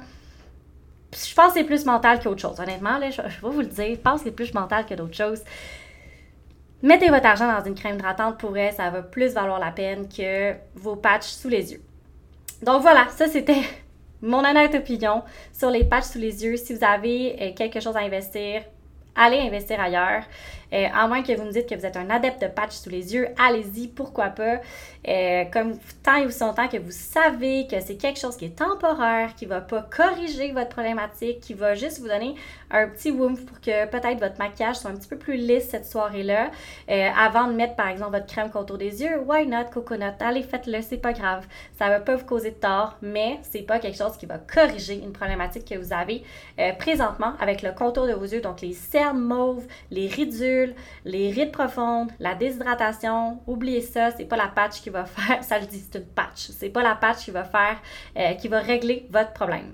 je 1.15 1.33
pense 1.33 1.53
que 1.53 1.59
c'est 1.59 1.63
plus 1.63 1.85
mental 1.85 2.19
qu'autre 2.19 2.41
chose. 2.41 2.59
Honnêtement, 2.59 2.97
là, 2.97 3.09
je, 3.09 3.21
vais 3.21 3.29
vous 3.41 3.61
le 3.61 3.67
dire, 3.67 3.95
je 3.95 3.95
pense 3.95 4.21
que 4.21 4.25
c'est 4.25 4.35
plus 4.35 4.53
mental 4.53 4.85
que 4.85 4.93
d'autres 4.93 5.15
choses. 5.15 5.43
Mettez 6.81 7.09
votre 7.09 7.25
argent 7.25 7.51
dans 7.51 7.63
une 7.63 7.75
crème 7.75 7.95
hydratante 7.95 8.37
pour 8.37 8.57
elle, 8.57 8.73
ça 8.73 8.89
va 8.89 9.01
plus 9.01 9.33
valoir 9.33 9.59
la 9.59 9.71
peine 9.71 10.07
que 10.07 10.53
vos 10.75 10.95
patchs 10.95 11.25
sous 11.25 11.49
les 11.49 11.71
yeux. 11.71 11.81
Donc 12.61 12.81
voilà, 12.81 13.07
ça 13.09 13.27
c'était 13.27 13.61
mon 14.21 14.43
honnête 14.45 14.75
opinion 14.75 15.23
sur 15.53 15.69
les 15.69 15.83
patchs 15.83 16.05
sous 16.05 16.19
les 16.19 16.43
yeux. 16.43 16.57
Si 16.57 16.73
vous 16.73 16.83
avez 16.83 17.37
euh, 17.41 17.53
quelque 17.55 17.79
chose 17.79 17.95
à 17.95 18.01
investir, 18.01 18.61
allez 19.15 19.39
investir 19.39 19.79
ailleurs. 19.79 20.23
Euh, 20.73 20.87
à 20.93 21.07
moins 21.07 21.23
que 21.23 21.33
vous 21.33 21.45
me 21.45 21.51
dites 21.51 21.69
que 21.69 21.75
vous 21.75 21.85
êtes 21.85 21.97
un 21.97 22.09
adepte 22.09 22.41
de 22.41 22.47
patch 22.47 22.73
sous 22.73 22.89
les 22.89 23.13
yeux, 23.13 23.27
allez-y, 23.37 23.87
pourquoi 23.87 24.27
pas. 24.29 24.59
Euh, 25.07 25.43
comme 25.53 25.77
tant 26.03 26.15
et 26.15 26.25
aussi 26.25 26.39
longtemps 26.39 26.67
que 26.67 26.77
vous 26.77 26.91
savez 26.91 27.67
que 27.67 27.79
c'est 27.79 27.95
quelque 27.95 28.19
chose 28.19 28.35
qui 28.35 28.45
est 28.45 28.57
temporaire, 28.57 29.35
qui 29.35 29.45
ne 29.45 29.51
va 29.51 29.61
pas 29.61 29.83
corriger 29.83 30.51
votre 30.51 30.69
problématique, 30.69 31.41
qui 31.41 31.53
va 31.53 31.75
juste 31.75 31.99
vous 31.99 32.07
donner 32.07 32.33
un 32.71 32.87
petit 32.87 33.11
woof 33.11 33.45
pour 33.45 33.61
que 33.61 33.85
peut-être 33.85 34.19
votre 34.19 34.39
maquillage 34.39 34.77
soit 34.77 34.89
un 34.89 34.95
petit 34.95 35.07
peu 35.07 35.17
plus 35.17 35.35
lisse 35.35 35.69
cette 35.69 35.85
soirée-là. 35.85 36.49
Euh, 36.89 37.09
avant 37.17 37.47
de 37.47 37.53
mettre 37.53 37.75
par 37.75 37.89
exemple 37.89 38.13
votre 38.13 38.25
crème 38.25 38.49
contour 38.49 38.79
des 38.79 39.03
yeux, 39.03 39.19
why 39.27 39.45
not 39.45 39.65
coconut? 39.71 40.15
Allez, 40.19 40.41
faites-le, 40.41 40.81
c'est 40.81 40.97
pas 40.97 41.13
grave. 41.13 41.45
Ça 41.77 41.89
va 41.89 41.99
pas 41.99 42.15
vous 42.15 42.25
causer 42.25 42.51
de 42.51 42.55
tort, 42.55 42.97
mais 43.01 43.39
c'est 43.43 43.61
pas 43.61 43.77
quelque 43.77 43.97
chose 43.97 44.17
qui 44.17 44.25
va 44.25 44.39
corriger 44.39 44.95
une 44.95 45.11
problématique 45.11 45.65
que 45.65 45.75
vous 45.75 45.93
avez 45.93 46.23
présentement 46.79 47.33
avec 47.39 47.61
le 47.61 47.71
contour 47.71 48.07
de 48.07 48.13
vos 48.13 48.25
yeux, 48.25 48.41
donc 48.41 48.61
les 48.61 48.73
cernes 48.73 49.19
mauves, 49.19 49.65
les 49.91 50.07
les 51.05 51.31
rides 51.31 51.51
profondes, 51.51 52.11
la 52.19 52.35
déshydratation, 52.35 53.39
oubliez 53.47 53.81
ça, 53.81 54.11
c'est 54.11 54.25
pas 54.25 54.37
la 54.37 54.47
patch 54.47 54.81
qui 54.81 54.89
va 54.89 55.05
faire, 55.05 55.43
ça 55.43 55.59
je 55.59 55.65
dis, 55.65 55.79
c'est 55.79 55.99
une 55.99 56.05
patch, 56.05 56.49
c'est 56.51 56.69
pas 56.69 56.83
la 56.83 56.95
patch 56.95 57.25
qui 57.25 57.31
va 57.31 57.43
faire, 57.43 57.77
euh, 58.17 58.33
qui 58.33 58.47
va 58.47 58.59
régler 58.59 59.07
votre 59.11 59.33
problème. 59.33 59.73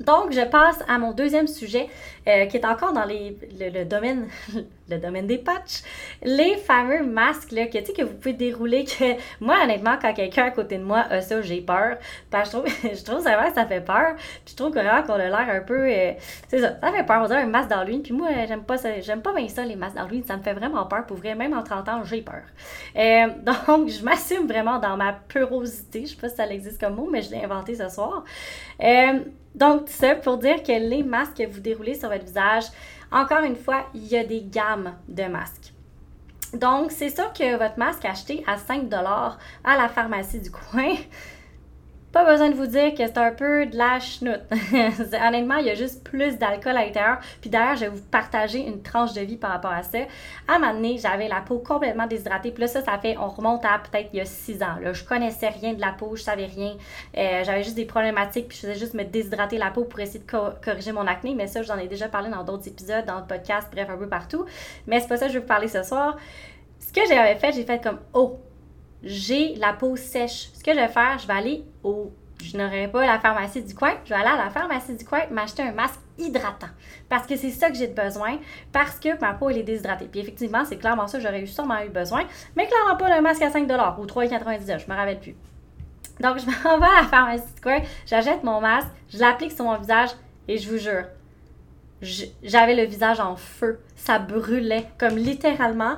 Donc, 0.00 0.32
je 0.32 0.40
passe 0.40 0.82
à 0.88 0.98
mon 0.98 1.12
deuxième 1.12 1.46
sujet, 1.46 1.88
euh, 2.26 2.46
qui 2.46 2.56
est 2.56 2.66
encore 2.66 2.92
dans 2.92 3.04
les, 3.04 3.38
le, 3.58 3.84
domaine 3.84 4.26
le 4.88 4.98
domaine 4.98 5.26
des 5.26 5.38
patchs, 5.38 5.82
les 6.22 6.56
fameux 6.56 7.04
masques 7.04 7.52
là, 7.52 7.66
que, 7.66 7.78
que 7.78 8.02
vous 8.02 8.14
pouvez 8.14 8.34
dérouler, 8.34 8.84
que 8.84 9.14
moi, 9.40 9.56
honnêtement, 9.62 9.96
quand 10.00 10.12
quelqu'un 10.12 10.44
à 10.44 10.50
côté 10.50 10.78
de 10.78 10.84
moi 10.84 11.04
a 11.10 11.20
ça, 11.20 11.40
j'ai 11.42 11.60
peur. 11.60 11.96
Parce 12.30 12.50
que 12.50 12.56
je 12.56 12.62
trouve, 12.62 12.92
je 12.98 13.04
trouve 13.04 13.20
ça, 13.20 13.54
ça 13.54 13.66
fait 13.66 13.80
peur. 13.80 14.14
Puis 14.44 14.52
je 14.52 14.56
trouve 14.56 14.72
que 14.72 14.78
vraiment 14.78 15.02
qu'on 15.02 15.14
a 15.14 15.28
l'air 15.28 15.48
un 15.48 15.60
peu... 15.60 15.88
Euh, 15.88 16.12
c'est 16.48 16.60
ça, 16.60 16.78
ça 16.80 16.92
fait 16.92 17.04
peur. 17.04 17.22
On 17.22 17.26
dirait 17.26 17.42
un 17.42 17.46
masque 17.46 17.70
d'Halloween. 17.70 18.02
Puis 18.02 18.12
moi, 18.12 18.28
j'aime 18.46 18.64
pas 18.64 18.76
ça, 18.76 19.00
j'aime 19.00 19.22
pas 19.22 19.32
bien 19.32 19.48
ça, 19.48 19.64
les 19.64 19.76
masques 19.76 19.96
d'Halloween. 19.96 20.24
Ça 20.24 20.36
me 20.36 20.42
fait 20.42 20.54
vraiment 20.54 20.84
peur. 20.86 21.06
Pour 21.06 21.16
vrai, 21.16 21.34
même 21.34 21.54
en 21.54 21.62
30 21.62 21.88
ans, 21.88 22.04
j'ai 22.04 22.22
peur. 22.22 22.42
Euh, 22.96 23.28
donc, 23.66 23.88
je 23.88 24.04
m'assume 24.04 24.46
vraiment 24.46 24.78
dans 24.78 24.96
ma 24.96 25.12
peurosité. 25.12 26.02
Je 26.02 26.10
sais 26.10 26.16
pas 26.16 26.28
si 26.28 26.36
ça 26.36 26.46
existe 26.46 26.80
comme 26.80 26.96
mot, 26.96 27.08
mais 27.10 27.22
je 27.22 27.30
l'ai 27.30 27.42
inventé 27.42 27.74
ce 27.74 27.88
soir. 27.88 28.24
Euh, 28.82 29.20
donc, 29.54 29.88
ça 29.88 30.16
pour 30.16 30.38
dire 30.38 30.62
que 30.62 30.72
les 30.72 31.02
masques 31.02 31.36
que 31.38 31.46
vous 31.46 31.60
déroulez 31.60 31.94
sur 31.94 32.08
votre 32.08 32.24
visage, 32.24 32.64
encore 33.14 33.44
une 33.44 33.56
fois, 33.56 33.86
il 33.94 34.04
y 34.06 34.16
a 34.16 34.24
des 34.24 34.42
gammes 34.42 34.94
de 35.08 35.24
masques. 35.24 35.72
Donc, 36.52 36.90
c'est 36.90 37.10
sûr 37.10 37.32
que 37.32 37.56
votre 37.56 37.78
masque 37.78 38.04
acheté 38.04 38.44
à 38.46 38.58
5 38.58 38.92
à 38.92 39.76
la 39.76 39.88
pharmacie 39.88 40.40
du 40.40 40.50
coin, 40.50 40.94
pas 42.14 42.24
besoin 42.24 42.48
de 42.48 42.54
vous 42.54 42.68
dire 42.68 42.94
que 42.94 43.04
c'est 43.04 43.18
un 43.18 43.32
peu 43.32 43.66
de 43.66 43.76
la 43.76 43.98
chenoute. 43.98 44.42
Honnêtement, 45.26 45.56
il 45.56 45.66
y 45.66 45.70
a 45.70 45.74
juste 45.74 46.04
plus 46.04 46.38
d'alcool 46.38 46.76
à 46.76 46.84
l'intérieur. 46.84 47.18
Puis 47.40 47.50
d'ailleurs, 47.50 47.74
je 47.74 47.80
vais 47.80 47.88
vous 47.88 48.04
partager 48.04 48.60
une 48.60 48.82
tranche 48.82 49.14
de 49.14 49.20
vie 49.20 49.36
par 49.36 49.50
rapport 49.50 49.72
à 49.72 49.82
ça. 49.82 49.98
À 50.46 50.54
un 50.54 50.58
moment 50.60 50.74
donné, 50.74 50.96
j'avais 50.96 51.26
la 51.26 51.40
peau 51.40 51.58
complètement 51.58 52.06
déshydratée. 52.06 52.52
Puis 52.52 52.60
là, 52.60 52.68
ça, 52.68 52.84
ça 52.84 52.98
fait, 52.98 53.16
on 53.18 53.26
remonte 53.26 53.64
à 53.64 53.80
peut-être 53.80 54.10
il 54.12 54.18
y 54.18 54.20
a 54.20 54.26
six 54.26 54.62
ans. 54.62 54.76
Là. 54.80 54.92
Je 54.92 55.02
connaissais 55.02 55.48
rien 55.48 55.74
de 55.74 55.80
la 55.80 55.90
peau, 55.90 56.14
je 56.14 56.22
savais 56.22 56.46
rien. 56.46 56.76
Euh, 57.18 57.42
j'avais 57.42 57.64
juste 57.64 57.74
des 57.74 57.84
problématiques. 57.84 58.46
Puis 58.46 58.58
je 58.58 58.68
faisais 58.68 58.78
juste 58.78 58.94
me 58.94 59.02
déshydrater 59.02 59.58
la 59.58 59.72
peau 59.72 59.82
pour 59.82 59.98
essayer 59.98 60.20
de 60.20 60.30
corriger 60.64 60.92
mon 60.92 61.08
acné. 61.08 61.34
Mais 61.34 61.48
ça, 61.48 61.62
j'en 61.62 61.78
ai 61.78 61.88
déjà 61.88 62.08
parlé 62.08 62.30
dans 62.30 62.44
d'autres 62.44 62.68
épisodes, 62.68 63.04
dans 63.06 63.18
le 63.18 63.26
podcast, 63.26 63.66
bref, 63.72 63.90
un 63.90 63.96
peu 63.98 64.08
partout. 64.08 64.46
Mais 64.86 65.00
c'est 65.00 65.08
pas 65.08 65.16
ça 65.16 65.26
que 65.26 65.32
je 65.32 65.38
veux 65.38 65.42
vous 65.42 65.48
parler 65.48 65.66
ce 65.66 65.82
soir. 65.82 66.16
Ce 66.78 66.92
que 66.92 67.00
j'avais 67.08 67.34
fait, 67.34 67.50
j'ai 67.50 67.64
fait 67.64 67.82
comme, 67.82 67.98
oh, 68.12 68.38
j'ai 69.04 69.54
la 69.56 69.72
peau 69.72 69.96
sèche. 69.96 70.50
Ce 70.54 70.62
que 70.64 70.72
je 70.72 70.78
vais 70.78 70.88
faire, 70.88 71.18
je 71.18 71.26
vais 71.26 71.34
aller 71.34 71.64
au. 71.82 72.12
Je 72.42 72.56
n'aurai 72.58 72.88
pas 72.88 73.06
la 73.06 73.18
pharmacie 73.18 73.62
du 73.62 73.74
coin. 73.74 73.94
Je 74.04 74.10
vais 74.10 74.16
aller 74.16 74.28
à 74.28 74.44
la 74.44 74.50
pharmacie 74.50 74.94
du 74.94 75.04
coin 75.04 75.20
m'acheter 75.30 75.62
un 75.62 75.72
masque 75.72 76.00
hydratant. 76.18 76.66
Parce 77.08 77.26
que 77.26 77.36
c'est 77.36 77.50
ça 77.50 77.70
que 77.70 77.76
j'ai 77.76 77.86
besoin. 77.86 78.38
Parce 78.72 78.98
que 78.98 79.18
ma 79.20 79.32
peau, 79.34 79.50
elle 79.50 79.58
est 79.58 79.62
déshydratée. 79.62 80.06
Puis 80.06 80.20
effectivement, 80.20 80.64
c'est 80.64 80.76
clairement 80.76 81.06
ça, 81.06 81.20
j'aurais 81.20 81.46
sûrement 81.46 81.80
eu 81.82 81.88
besoin. 81.88 82.24
Mais 82.56 82.66
clairement 82.66 82.96
pas 82.96 83.14
le 83.14 83.22
masque 83.22 83.42
à 83.42 83.50
5 83.50 83.64
ou 83.64 84.06
3,99 84.06 84.84
je 84.84 84.90
me 84.90 84.96
rappelle 84.96 85.20
plus. 85.20 85.36
Donc, 86.20 86.38
je 86.38 86.46
m'en 86.64 86.78
vais 86.78 86.86
à 86.86 87.02
la 87.02 87.08
pharmacie 87.08 87.54
du 87.54 87.60
coin, 87.60 87.78
j'achète 88.06 88.44
mon 88.44 88.60
masque, 88.60 88.88
je 89.08 89.18
l'applique 89.18 89.52
sur 89.52 89.64
mon 89.64 89.76
visage 89.78 90.10
et 90.46 90.58
je 90.58 90.70
vous 90.70 90.78
jure, 90.78 91.04
j'avais 92.42 92.74
le 92.74 92.84
visage 92.84 93.20
en 93.20 93.36
feu. 93.36 93.80
Ça 93.96 94.18
brûlait, 94.18 94.86
comme 94.98 95.16
littéralement 95.16 95.96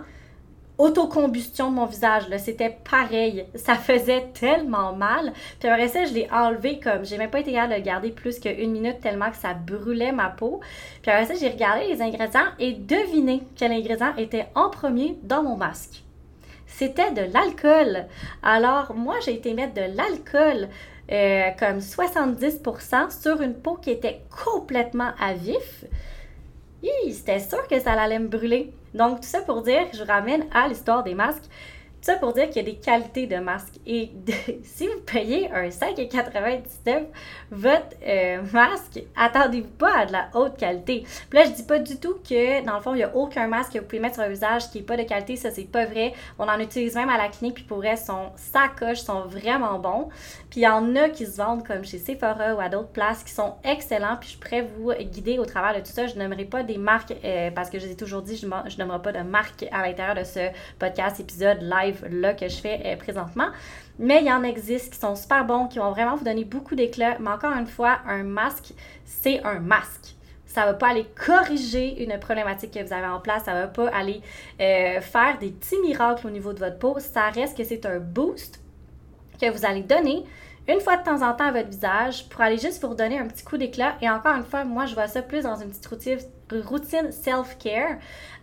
autocombustion 0.78 1.70
de 1.70 1.76
mon 1.76 1.86
visage. 1.86 2.24
C'était 2.38 2.78
pareil. 2.88 3.46
Ça 3.54 3.74
faisait 3.74 4.28
tellement 4.34 4.94
mal. 4.94 5.32
Puis 5.58 5.68
après 5.68 5.88
ça, 5.88 6.04
je 6.04 6.14
l'ai 6.14 6.28
enlevé 6.30 6.80
comme. 6.80 7.04
J'ai 7.04 7.18
même 7.18 7.30
pas 7.30 7.40
été 7.40 7.52
capable 7.52 7.72
de 7.72 7.78
le 7.78 7.84
garder 7.84 8.10
plus 8.10 8.38
qu'une 8.38 8.72
minute 8.72 9.00
tellement 9.00 9.30
que 9.30 9.36
ça 9.36 9.54
brûlait 9.54 10.12
ma 10.12 10.28
peau. 10.28 10.60
Puis 11.02 11.10
après 11.10 11.26
ça, 11.26 11.34
j'ai 11.34 11.48
regardé 11.48 11.86
les 11.88 12.02
ingrédients 12.02 12.48
et 12.58 12.72
deviné 12.72 13.42
quel 13.56 13.72
ingrédient 13.72 14.14
était 14.16 14.46
en 14.54 14.70
premier 14.70 15.18
dans 15.22 15.42
mon 15.42 15.56
masque. 15.56 16.02
C'était 16.66 17.12
de 17.12 17.32
l'alcool. 17.32 18.06
Alors, 18.42 18.94
moi, 18.94 19.16
j'ai 19.24 19.34
été 19.34 19.54
mettre 19.54 19.74
de 19.74 19.96
l'alcool. 19.96 20.68
Euh, 21.12 21.50
comme 21.56 21.78
70% 21.78 23.22
sur 23.22 23.40
une 23.40 23.54
peau 23.54 23.76
qui 23.76 23.90
était 23.90 24.22
complètement 24.44 25.10
à 25.20 25.34
vif 25.34 25.84
c'était 27.12 27.40
sûr 27.40 27.66
que 27.68 27.80
ça 27.80 27.92
allait 27.92 28.18
me 28.18 28.28
brûler. 28.28 28.72
Donc, 28.94 29.20
tout 29.20 29.26
ça 29.26 29.40
pour 29.40 29.62
dire, 29.62 29.86
je 29.92 30.02
ramène 30.02 30.46
à 30.52 30.68
l'histoire 30.68 31.02
des 31.02 31.14
masques. 31.14 31.44
Ça 32.00 32.14
pour 32.14 32.32
dire 32.32 32.48
qu'il 32.48 32.56
y 32.56 32.60
a 32.60 32.70
des 32.70 32.76
qualités 32.76 33.26
de 33.26 33.36
masque. 33.36 33.74
Et 33.86 34.10
si 34.62 34.86
vous 34.86 35.00
payez 35.04 35.50
un 35.50 35.68
5,99 35.68 37.06
votre 37.50 37.96
euh, 38.06 38.42
masque, 38.52 39.02
attendez-vous 39.16 39.70
pas 39.70 39.98
à 39.98 40.06
de 40.06 40.12
la 40.12 40.28
haute 40.34 40.56
qualité. 40.56 41.04
Puis 41.28 41.38
là, 41.38 41.44
je 41.44 41.50
dis 41.50 41.64
pas 41.64 41.78
du 41.78 41.98
tout 41.98 42.14
que, 42.28 42.64
dans 42.64 42.76
le 42.76 42.80
fond, 42.80 42.94
il 42.94 42.98
n'y 42.98 43.02
a 43.02 43.14
aucun 43.16 43.48
masque 43.48 43.72
que 43.72 43.78
vous 43.78 43.86
pouvez 43.86 44.00
mettre 44.00 44.16
sur 44.16 44.28
visage 44.28 44.70
qui 44.70 44.78
n'est 44.78 44.84
pas 44.84 44.96
de 44.96 45.02
qualité. 45.02 45.36
Ça, 45.36 45.50
c'est 45.50 45.64
pas 45.64 45.84
vrai. 45.84 46.12
On 46.38 46.48
en 46.48 46.60
utilise 46.60 46.94
même 46.94 47.08
à 47.08 47.18
la 47.18 47.28
clinique, 47.28 47.56
puis 47.56 47.64
pour 47.64 47.84
elles, 47.84 47.98
son 47.98 48.30
sacoches 48.36 49.00
sont 49.00 49.22
vraiment 49.22 49.78
bons. 49.78 50.08
Puis 50.50 50.60
il 50.60 50.64
y 50.64 50.68
en 50.68 50.94
a 50.96 51.08
qui 51.08 51.26
se 51.26 51.36
vendent 51.36 51.66
comme 51.66 51.84
chez 51.84 51.98
Sephora 51.98 52.54
ou 52.54 52.60
à 52.60 52.68
d'autres 52.68 52.90
places 52.90 53.24
qui 53.24 53.32
sont 53.32 53.54
excellents. 53.64 54.16
Puis 54.20 54.30
je 54.30 54.38
pourrais 54.38 54.62
vous 54.62 54.92
guider 54.92 55.38
au 55.38 55.44
travers 55.44 55.74
de 55.74 55.80
tout 55.80 55.92
ça. 55.92 56.06
Je 56.06 56.16
n'aimerais 56.16 56.44
pas 56.44 56.62
des 56.62 56.78
marques 56.78 57.14
euh, 57.24 57.50
parce 57.50 57.70
que 57.70 57.78
je 57.78 57.86
vous 57.86 57.92
ai 57.92 57.96
toujours 57.96 58.22
dit, 58.22 58.36
je 58.36 58.46
ne 58.46 58.76
n'aimerais 58.78 59.02
pas 59.02 59.12
de 59.12 59.22
marque 59.22 59.64
à 59.72 59.82
l'intérieur 59.86 60.14
de 60.14 60.24
ce 60.24 60.50
podcast, 60.78 61.20
épisode 61.20 61.58
live 61.62 61.85
là 62.10 62.34
que 62.34 62.48
je 62.48 62.56
fais 62.56 62.80
euh, 62.84 62.96
présentement. 62.96 63.48
Mais 63.98 64.20
il 64.20 64.26
y 64.26 64.32
en 64.32 64.42
existe 64.42 64.92
qui 64.92 64.98
sont 64.98 65.16
super 65.16 65.44
bons, 65.44 65.68
qui 65.68 65.78
vont 65.78 65.90
vraiment 65.90 66.16
vous 66.16 66.24
donner 66.24 66.44
beaucoup 66.44 66.74
d'éclat. 66.74 67.16
Mais 67.20 67.30
encore 67.30 67.52
une 67.52 67.66
fois, 67.66 67.98
un 68.06 68.22
masque, 68.22 68.72
c'est 69.04 69.42
un 69.44 69.60
masque. 69.60 70.14
Ça 70.46 70.62
ne 70.62 70.66
va 70.68 70.74
pas 70.74 70.88
aller 70.88 71.06
corriger 71.26 72.02
une 72.02 72.18
problématique 72.18 72.72
que 72.72 72.82
vous 72.82 72.92
avez 72.92 73.06
en 73.06 73.20
place. 73.20 73.44
Ça 73.44 73.54
ne 73.54 73.60
va 73.62 73.68
pas 73.68 73.88
aller 73.88 74.20
euh, 74.60 75.00
faire 75.00 75.38
des 75.38 75.50
petits 75.50 75.78
miracles 75.80 76.26
au 76.26 76.30
niveau 76.30 76.52
de 76.52 76.58
votre 76.58 76.78
peau. 76.78 76.96
Ça 76.98 77.30
reste 77.30 77.56
que 77.56 77.64
c'est 77.64 77.84
un 77.86 77.98
boost 77.98 78.60
que 79.40 79.50
vous 79.50 79.66
allez 79.66 79.82
donner 79.82 80.24
une 80.68 80.80
fois 80.80 80.96
de 80.96 81.04
temps 81.04 81.22
en 81.22 81.32
temps 81.34 81.46
à 81.46 81.52
votre 81.52 81.68
visage 81.68 82.28
pour 82.28 82.40
aller 82.40 82.58
juste 82.58 82.82
vous 82.82 82.90
redonner 82.90 83.18
un 83.18 83.26
petit 83.26 83.44
coup 83.44 83.56
d'éclat. 83.56 83.94
Et 84.00 84.10
encore 84.10 84.34
une 84.34 84.44
fois, 84.44 84.64
moi, 84.64 84.86
je 84.86 84.94
vois 84.94 85.06
ça 85.06 85.22
plus 85.22 85.42
dans 85.42 85.56
une 85.56 85.70
petite 85.70 85.86
routine, 86.66 87.12
self-care. 87.12 87.98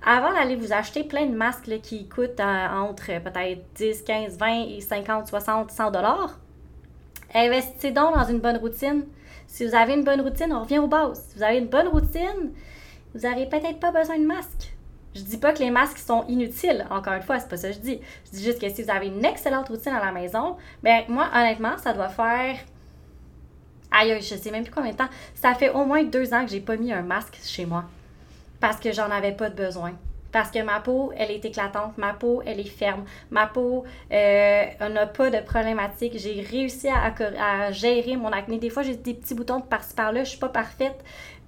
Avant 0.05 0.31
d'aller 0.33 0.55
vous 0.55 0.71
acheter 0.71 1.03
plein 1.03 1.25
de 1.25 1.35
masques 1.35 1.69
qui 1.81 2.07
coûtent 2.07 2.39
euh, 2.39 2.67
entre 2.69 3.07
peut-être 3.21 3.61
10, 3.75 4.03
15, 4.03 4.37
20 4.37 4.67
et 4.69 4.81
50, 4.81 5.27
60, 5.27 5.71
100 5.71 5.91
dollars, 5.91 6.39
investissez 7.33 7.91
donc 7.91 8.15
dans 8.15 8.25
une 8.25 8.39
bonne 8.39 8.57
routine. 8.57 9.05
Si 9.47 9.65
vous 9.65 9.75
avez 9.75 9.93
une 9.93 10.03
bonne 10.03 10.21
routine, 10.21 10.53
on 10.53 10.61
revient 10.61 10.79
aux 10.79 10.87
bases. 10.87 11.23
Si 11.29 11.37
vous 11.37 11.43
avez 11.43 11.57
une 11.57 11.67
bonne 11.67 11.87
routine, 11.87 12.53
vous 13.13 13.27
n'aurez 13.27 13.47
peut-être 13.47 13.79
pas 13.79 13.91
besoin 13.91 14.17
de 14.17 14.25
masque. 14.25 14.72
Je 15.15 15.21
dis 15.21 15.37
pas 15.37 15.53
que 15.53 15.59
les 15.59 15.69
masques 15.69 15.99
sont 15.99 16.25
inutiles, 16.27 16.87
encore 16.89 17.13
une 17.13 17.21
fois, 17.21 17.39
c'est 17.39 17.49
pas 17.49 17.57
ça 17.57 17.69
que 17.69 17.75
je 17.75 17.79
dis. 17.79 17.99
Je 18.25 18.37
dis 18.37 18.43
juste 18.43 18.59
que 18.59 18.69
si 18.69 18.81
vous 18.81 18.89
avez 18.89 19.07
une 19.07 19.23
excellente 19.23 19.69
routine 19.69 19.93
à 19.93 20.03
la 20.03 20.11
maison, 20.11 20.57
ben 20.81 21.03
moi, 21.07 21.29
honnêtement, 21.33 21.77
ça 21.77 21.93
doit 21.93 22.09
faire. 22.09 22.57
Aïe, 23.91 24.17
je 24.21 24.35
sais 24.35 24.49
même 24.49 24.63
plus 24.63 24.73
combien 24.73 24.91
de 24.91 24.97
temps. 24.97 25.09
Ça 25.35 25.53
fait 25.53 25.69
au 25.69 25.85
moins 25.85 26.03
deux 26.03 26.33
ans 26.33 26.43
que 26.43 26.51
j'ai 26.51 26.61
pas 26.61 26.77
mis 26.77 26.91
un 26.91 27.03
masque 27.03 27.39
chez 27.43 27.65
moi. 27.65 27.85
Parce 28.59 28.77
que 28.77 28.91
j'en 28.91 29.11
avais 29.11 29.33
pas 29.33 29.49
de 29.49 29.55
besoin. 29.55 29.93
Parce 30.31 30.49
que 30.49 30.63
ma 30.63 30.79
peau, 30.79 31.13
elle 31.15 31.29
est 31.29 31.45
éclatante, 31.45 31.95
ma 31.99 32.13
peau, 32.13 32.41
elle 32.43 32.59
est 32.59 32.63
ferme, 32.63 33.05
ma 33.29 33.45
peau, 33.45 33.83
euh, 34.11 34.89
n'a 34.89 35.05
pas 35.05 35.29
de 35.29 35.37
problématique. 35.41 36.13
J'ai 36.15 36.41
réussi 36.41 36.87
à, 36.87 37.13
à, 37.39 37.71
gérer 37.71 38.17
mon 38.17 38.29
acné. 38.29 38.57
Des 38.57 38.71
fois, 38.71 38.81
j'ai 38.81 38.95
des 38.95 39.13
petits 39.13 39.35
boutons 39.35 39.59
de 39.59 39.65
par-ci 39.65 39.93
par-là, 39.93 40.23
je 40.23 40.29
suis 40.29 40.39
pas 40.39 40.49
parfaite. 40.49 40.95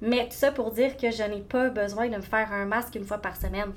Mais 0.02 0.26
tout 0.26 0.36
ça 0.36 0.52
pour 0.52 0.72
dire 0.72 0.98
que 0.98 1.12
je 1.12 1.24
n'ai 1.24 1.42
pas 1.42 1.70
besoin 1.70 2.08
de 2.10 2.16
me 2.18 2.22
faire 2.22 2.52
un 2.52 2.66
masque 2.66 2.96
une 2.96 3.06
fois 3.06 3.18
par 3.18 3.36
semaine. 3.36 3.74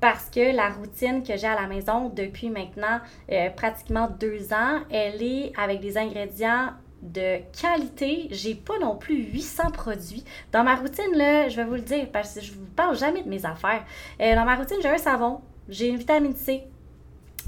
Parce 0.00 0.30
que 0.30 0.54
la 0.54 0.70
routine 0.70 1.22
que 1.24 1.36
j'ai 1.36 1.46
à 1.46 1.60
la 1.60 1.66
maison 1.66 2.08
depuis 2.08 2.50
maintenant 2.50 3.00
euh, 3.32 3.50
pratiquement 3.50 4.08
deux 4.08 4.52
ans, 4.52 4.80
elle 4.90 5.22
est 5.22 5.52
avec 5.58 5.80
des 5.80 5.98
ingrédients 5.98 6.70
de 7.02 7.38
qualité. 7.60 8.28
J'ai 8.30 8.54
pas 8.54 8.78
non 8.78 8.96
plus 8.96 9.16
800 9.16 9.70
produits. 9.72 10.24
Dans 10.52 10.62
ma 10.62 10.76
routine, 10.76 11.12
je 11.14 11.56
vais 11.56 11.64
vous 11.64 11.74
le 11.74 11.80
dire, 11.80 12.06
parce 12.12 12.34
que 12.34 12.40
je 12.40 12.52
vous 12.52 12.66
parle 12.76 12.96
jamais 12.96 13.22
de 13.22 13.28
mes 13.28 13.44
affaires. 13.44 13.84
Euh, 14.20 14.34
dans 14.34 14.44
ma 14.44 14.54
routine, 14.54 14.78
j'ai 14.80 14.88
un 14.88 14.98
savon, 14.98 15.40
j'ai 15.68 15.88
une 15.88 15.96
vitamine 15.96 16.36
C, 16.36 16.64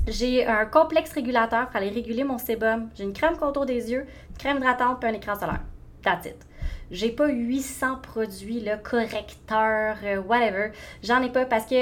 j'ai 0.08 0.46
un 0.46 0.66
complexe 0.66 1.12
régulateur 1.12 1.68
pour 1.68 1.76
aller 1.76 1.90
réguler 1.90 2.24
mon 2.24 2.38
sébum, 2.38 2.88
j'ai 2.96 3.04
une 3.04 3.12
crème 3.12 3.36
contour 3.36 3.66
des 3.66 3.90
yeux, 3.90 4.06
une 4.30 4.36
crème 4.36 4.56
hydratante 4.58 5.00
puis 5.00 5.08
un 5.08 5.14
écran 5.14 5.34
solaire. 5.34 5.62
That's 6.02 6.26
it. 6.26 6.49
J'ai 6.90 7.10
pas 7.10 7.28
800 7.28 7.96
produits, 8.02 8.64
correcteurs, 8.82 9.96
euh, 10.04 10.20
whatever. 10.20 10.72
J'en 11.02 11.22
ai 11.22 11.30
pas 11.30 11.44
parce 11.44 11.66
que 11.66 11.76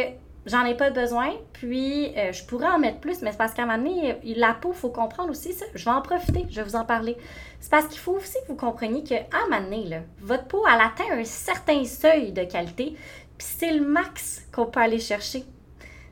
j'en 0.46 0.64
ai 0.64 0.74
pas 0.74 0.90
besoin. 0.90 1.30
Puis, 1.52 2.12
euh, 2.16 2.32
je 2.32 2.44
pourrais 2.44 2.68
en 2.68 2.78
mettre 2.78 3.00
plus, 3.00 3.22
mais 3.22 3.32
c'est 3.32 3.38
parce 3.38 3.54
qu'à 3.54 3.62
un 3.62 3.66
moment 3.66 3.78
donné, 3.78 4.16
la 4.36 4.54
peau, 4.54 4.72
faut 4.72 4.90
comprendre 4.90 5.30
aussi 5.30 5.52
ça. 5.52 5.64
Je 5.74 5.84
vais 5.84 5.90
en 5.90 6.02
profiter, 6.02 6.46
je 6.50 6.56
vais 6.56 6.62
vous 6.62 6.76
en 6.76 6.84
parler. 6.84 7.16
C'est 7.60 7.70
parce 7.70 7.86
qu'il 7.86 7.98
faut 7.98 8.12
aussi 8.12 8.36
que 8.42 8.48
vous 8.48 8.56
compreniez 8.56 9.02
qu'à 9.02 9.26
un 9.32 9.48
moment 9.48 9.62
donné, 9.62 9.84
là, 9.84 10.00
votre 10.20 10.44
peau, 10.44 10.64
elle 10.66 10.80
atteint 10.80 11.18
un 11.18 11.24
certain 11.24 11.84
seuil 11.84 12.32
de 12.32 12.44
qualité. 12.44 12.96
Puis 13.38 13.46
c'est 13.58 13.72
le 13.72 13.86
max 13.86 14.46
qu'on 14.52 14.66
peut 14.66 14.80
aller 14.80 14.98
chercher 14.98 15.44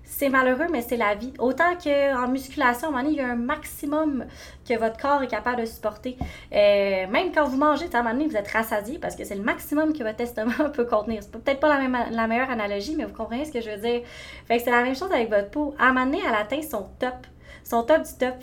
c'est 0.08 0.28
malheureux, 0.28 0.68
mais 0.70 0.82
c'est 0.82 0.96
la 0.96 1.16
vie. 1.16 1.32
Autant 1.38 1.76
qu'en 1.82 2.28
musculation, 2.28 2.86
à 2.86 2.90
un 2.90 2.92
moment 2.92 3.02
donné, 3.02 3.16
il 3.16 3.18
y 3.18 3.20
a 3.20 3.28
un 3.28 3.36
maximum 3.36 4.24
que 4.66 4.78
votre 4.78 4.96
corps 4.96 5.22
est 5.22 5.28
capable 5.28 5.60
de 5.60 5.66
supporter. 5.66 6.16
Euh, 6.52 7.06
même 7.08 7.32
quand 7.34 7.44
vous 7.44 7.56
mangez, 7.56 7.86
à 7.92 7.98
un 7.98 8.02
moment 8.02 8.14
donné, 8.14 8.28
vous 8.28 8.36
êtes 8.36 8.48
rassasié 8.48 8.98
parce 8.98 9.16
que 9.16 9.24
c'est 9.24 9.34
le 9.34 9.42
maximum 9.42 9.92
que 9.92 10.04
votre 10.04 10.20
estomac 10.20 10.70
peut 10.72 10.86
contenir. 10.86 11.22
C'est 11.22 11.32
peut-être 11.32 11.58
pas 11.58 11.76
la, 11.76 12.26
meilleure 12.28 12.50
analogie, 12.50 12.94
mais 12.96 13.04
vous 13.04 13.12
comprenez 13.12 13.44
ce 13.44 13.52
que 13.52 13.60
je 13.60 13.70
veux 13.70 13.78
dire. 13.78 14.02
C'est 14.48 14.70
la 14.70 14.82
même 14.82 14.94
chose 14.94 15.10
avec 15.12 15.28
votre 15.28 15.50
peau. 15.50 15.74
À 15.76 15.86
un 15.86 15.92
moment 15.92 16.06
donné, 16.06 16.20
elle 16.26 16.34
atteint 16.34 16.62
son 16.62 16.88
top. 17.00 17.26
Son 17.64 17.82
top 17.82 18.02
du 18.02 18.14
top. 18.14 18.34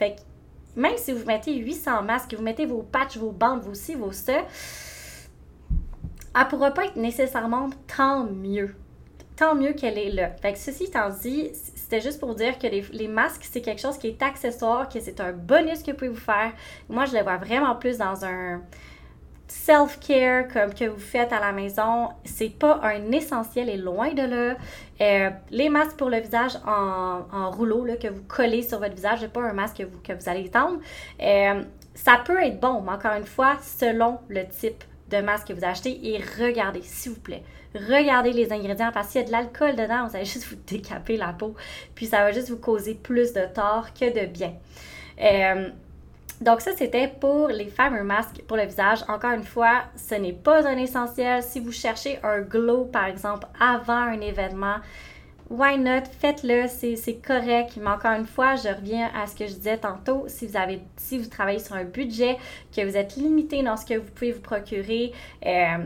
Même 0.76 0.98
si 0.98 1.14
vous 1.14 1.26
mettez 1.26 1.56
800 1.56 2.04
masques, 2.04 2.36
vous 2.36 2.44
mettez 2.44 2.66
vos 2.66 2.84
patchs, 2.84 3.18
vos 3.18 3.32
bandes, 3.32 3.62
vos 3.62 3.74
ci, 3.74 3.96
vos 3.96 4.12
ça, 4.12 4.34
elle 6.36 6.48
pourra 6.50 6.72
pas 6.72 6.86
être 6.86 6.98
nécessairement 6.98 7.70
tant 7.96 8.26
mieux 8.26 8.76
tant 9.44 9.56
mieux 9.56 9.74
qu'elle 9.74 9.98
est 9.98 10.10
là. 10.10 10.30
Fait 10.42 10.54
que 10.54 10.60
ceci 10.60 10.86
étant 10.86 11.10
dit, 11.10 11.52
c'était 11.54 12.00
juste 12.00 12.20
pour 12.20 12.34
dire 12.34 12.58
que 12.58 12.68
les, 12.68 13.08
masques, 13.08 13.46
c'est 13.50 13.62
quelque 13.62 13.82
chose 13.82 13.98
qui 13.98 14.08
est 14.08 14.22
accessoire, 14.22 14.88
que 14.88 15.00
c'est 15.02 15.20
un 15.20 15.34
bonus 15.34 15.84
que 15.84 15.92
vous 15.92 15.98
pouvez 15.98 16.10
vous 16.10 16.16
faire. 16.16 16.54
Moi, 16.90 17.06
je 17.06 17.16
le 17.16 17.24
vois 17.24 17.38
vraiment 17.38 17.76
plus 17.76 17.98
dans 17.98 18.24
un 18.24 18.62
self-care 19.48 20.48
comme 20.48 20.74
que 20.74 20.86
vous 20.86 21.00
faites 21.00 21.34
à 21.34 21.40
la 21.40 21.52
maison, 21.52 22.10
c'est 22.24 22.58
pas 22.58 22.80
un 22.84 23.12
essentiel 23.12 23.70
et 23.70 23.78
loin 23.78 24.14
de 24.14 24.22
là. 24.22 24.56
Euh, 25.02 25.30
les 25.52 25.70
masques 25.70 25.98
pour 25.98 26.10
le 26.10 26.20
visage 26.20 26.54
en, 26.66 27.52
rouleau 27.52 27.86
que 28.02 28.08
vous 28.08 28.24
collez 28.24 28.64
sur 28.64 28.80
votre 28.80 28.96
visage, 28.96 29.28
pas 29.28 29.42
un 29.42 29.54
masque 29.54 29.86
que 30.04 30.14
vous, 30.14 30.30
allez 30.30 30.46
étendre. 30.46 30.80
Euh, 31.22 31.62
ça 31.94 32.22
peut 32.26 32.42
être 32.42 32.60
bon, 32.62 32.82
mais 32.82 32.94
encore 32.94 33.14
une 33.14 33.26
fois, 33.26 33.58
selon 33.62 34.20
le 34.30 34.48
type 34.48 34.84
de 35.12 35.18
masque 35.18 35.50
que 35.50 35.54
vous 35.54 35.66
achetez 35.66 36.00
et 36.14 36.24
regardez, 36.40 36.82
s'il 36.82 37.12
vous 37.12 37.20
plaît. 37.20 37.44
Regardez 37.76 38.34
les 38.34 38.52
ingrédients 38.52 38.92
parce 38.94 39.10
qu'il 39.10 39.22
y 39.22 39.24
a 39.24 39.28
de 39.28 39.32
l'alcool 39.32 39.76
dedans, 39.76 40.08
vous 40.08 40.16
allez 40.16 40.26
juste 40.26 40.46
vous 40.46 40.58
décaper 40.68 41.18
la 41.18 41.34
peau, 41.34 41.56
puis 41.96 42.06
ça 42.06 42.18
va 42.18 42.32
juste 42.32 42.50
vous 42.50 42.58
causer 42.58 42.94
plus 42.94 43.34
de 43.34 43.46
tort 43.54 43.94
que 43.94 44.06
de 44.14 44.28
bien. 44.28 44.54
Euh, 45.22 45.70
donc 46.42 46.62
ça, 46.62 46.72
c'était 46.76 47.08
pour 47.08 47.48
les 47.48 47.68
fameux 47.68 48.04
masques 48.04 48.42
pour 48.48 48.58
le 48.58 48.66
visage. 48.66 49.00
Encore 49.08 49.32
une 49.32 49.44
fois, 49.44 49.84
ce 49.96 50.16
n'est 50.16 50.34
pas 50.34 50.68
un 50.68 50.78
essentiel. 50.78 51.42
Si 51.42 51.60
vous 51.60 51.72
cherchez 51.72 52.20
un 52.24 52.42
glow, 52.42 52.86
par 52.86 53.06
exemple, 53.06 53.48
avant 53.60 53.94
un 53.94 54.20
événement, 54.20 54.78
why 55.50 55.78
not? 55.78 56.04
Faites-le, 56.20 56.68
c'est 56.68 57.16
correct. 57.26 57.78
Mais 57.78 57.90
encore 57.90 58.12
une 58.12 58.26
fois, 58.26 58.56
je 58.56 58.68
reviens 58.68 59.10
à 59.16 59.28
ce 59.28 59.36
que 59.36 59.48
je 59.48 59.54
disais 59.54 59.78
tantôt. 59.78 60.26
Si 60.28 60.46
vous 60.48 60.58
avez, 60.58 60.82
si 60.98 61.18
vous 61.18 61.30
travaillez 61.30 61.60
sur 61.60 61.76
un 61.76 61.86
budget, 61.86 62.38
que 62.76 62.86
vous 62.86 62.98
êtes 62.98 63.16
limité 63.16 63.64
dans 63.64 63.78
ce 63.78 63.86
que 63.86 63.94
vous 63.94 64.12
pouvez 64.12 64.32
vous 64.34 64.42
procurer, 64.42 65.14
euh, 65.46 65.78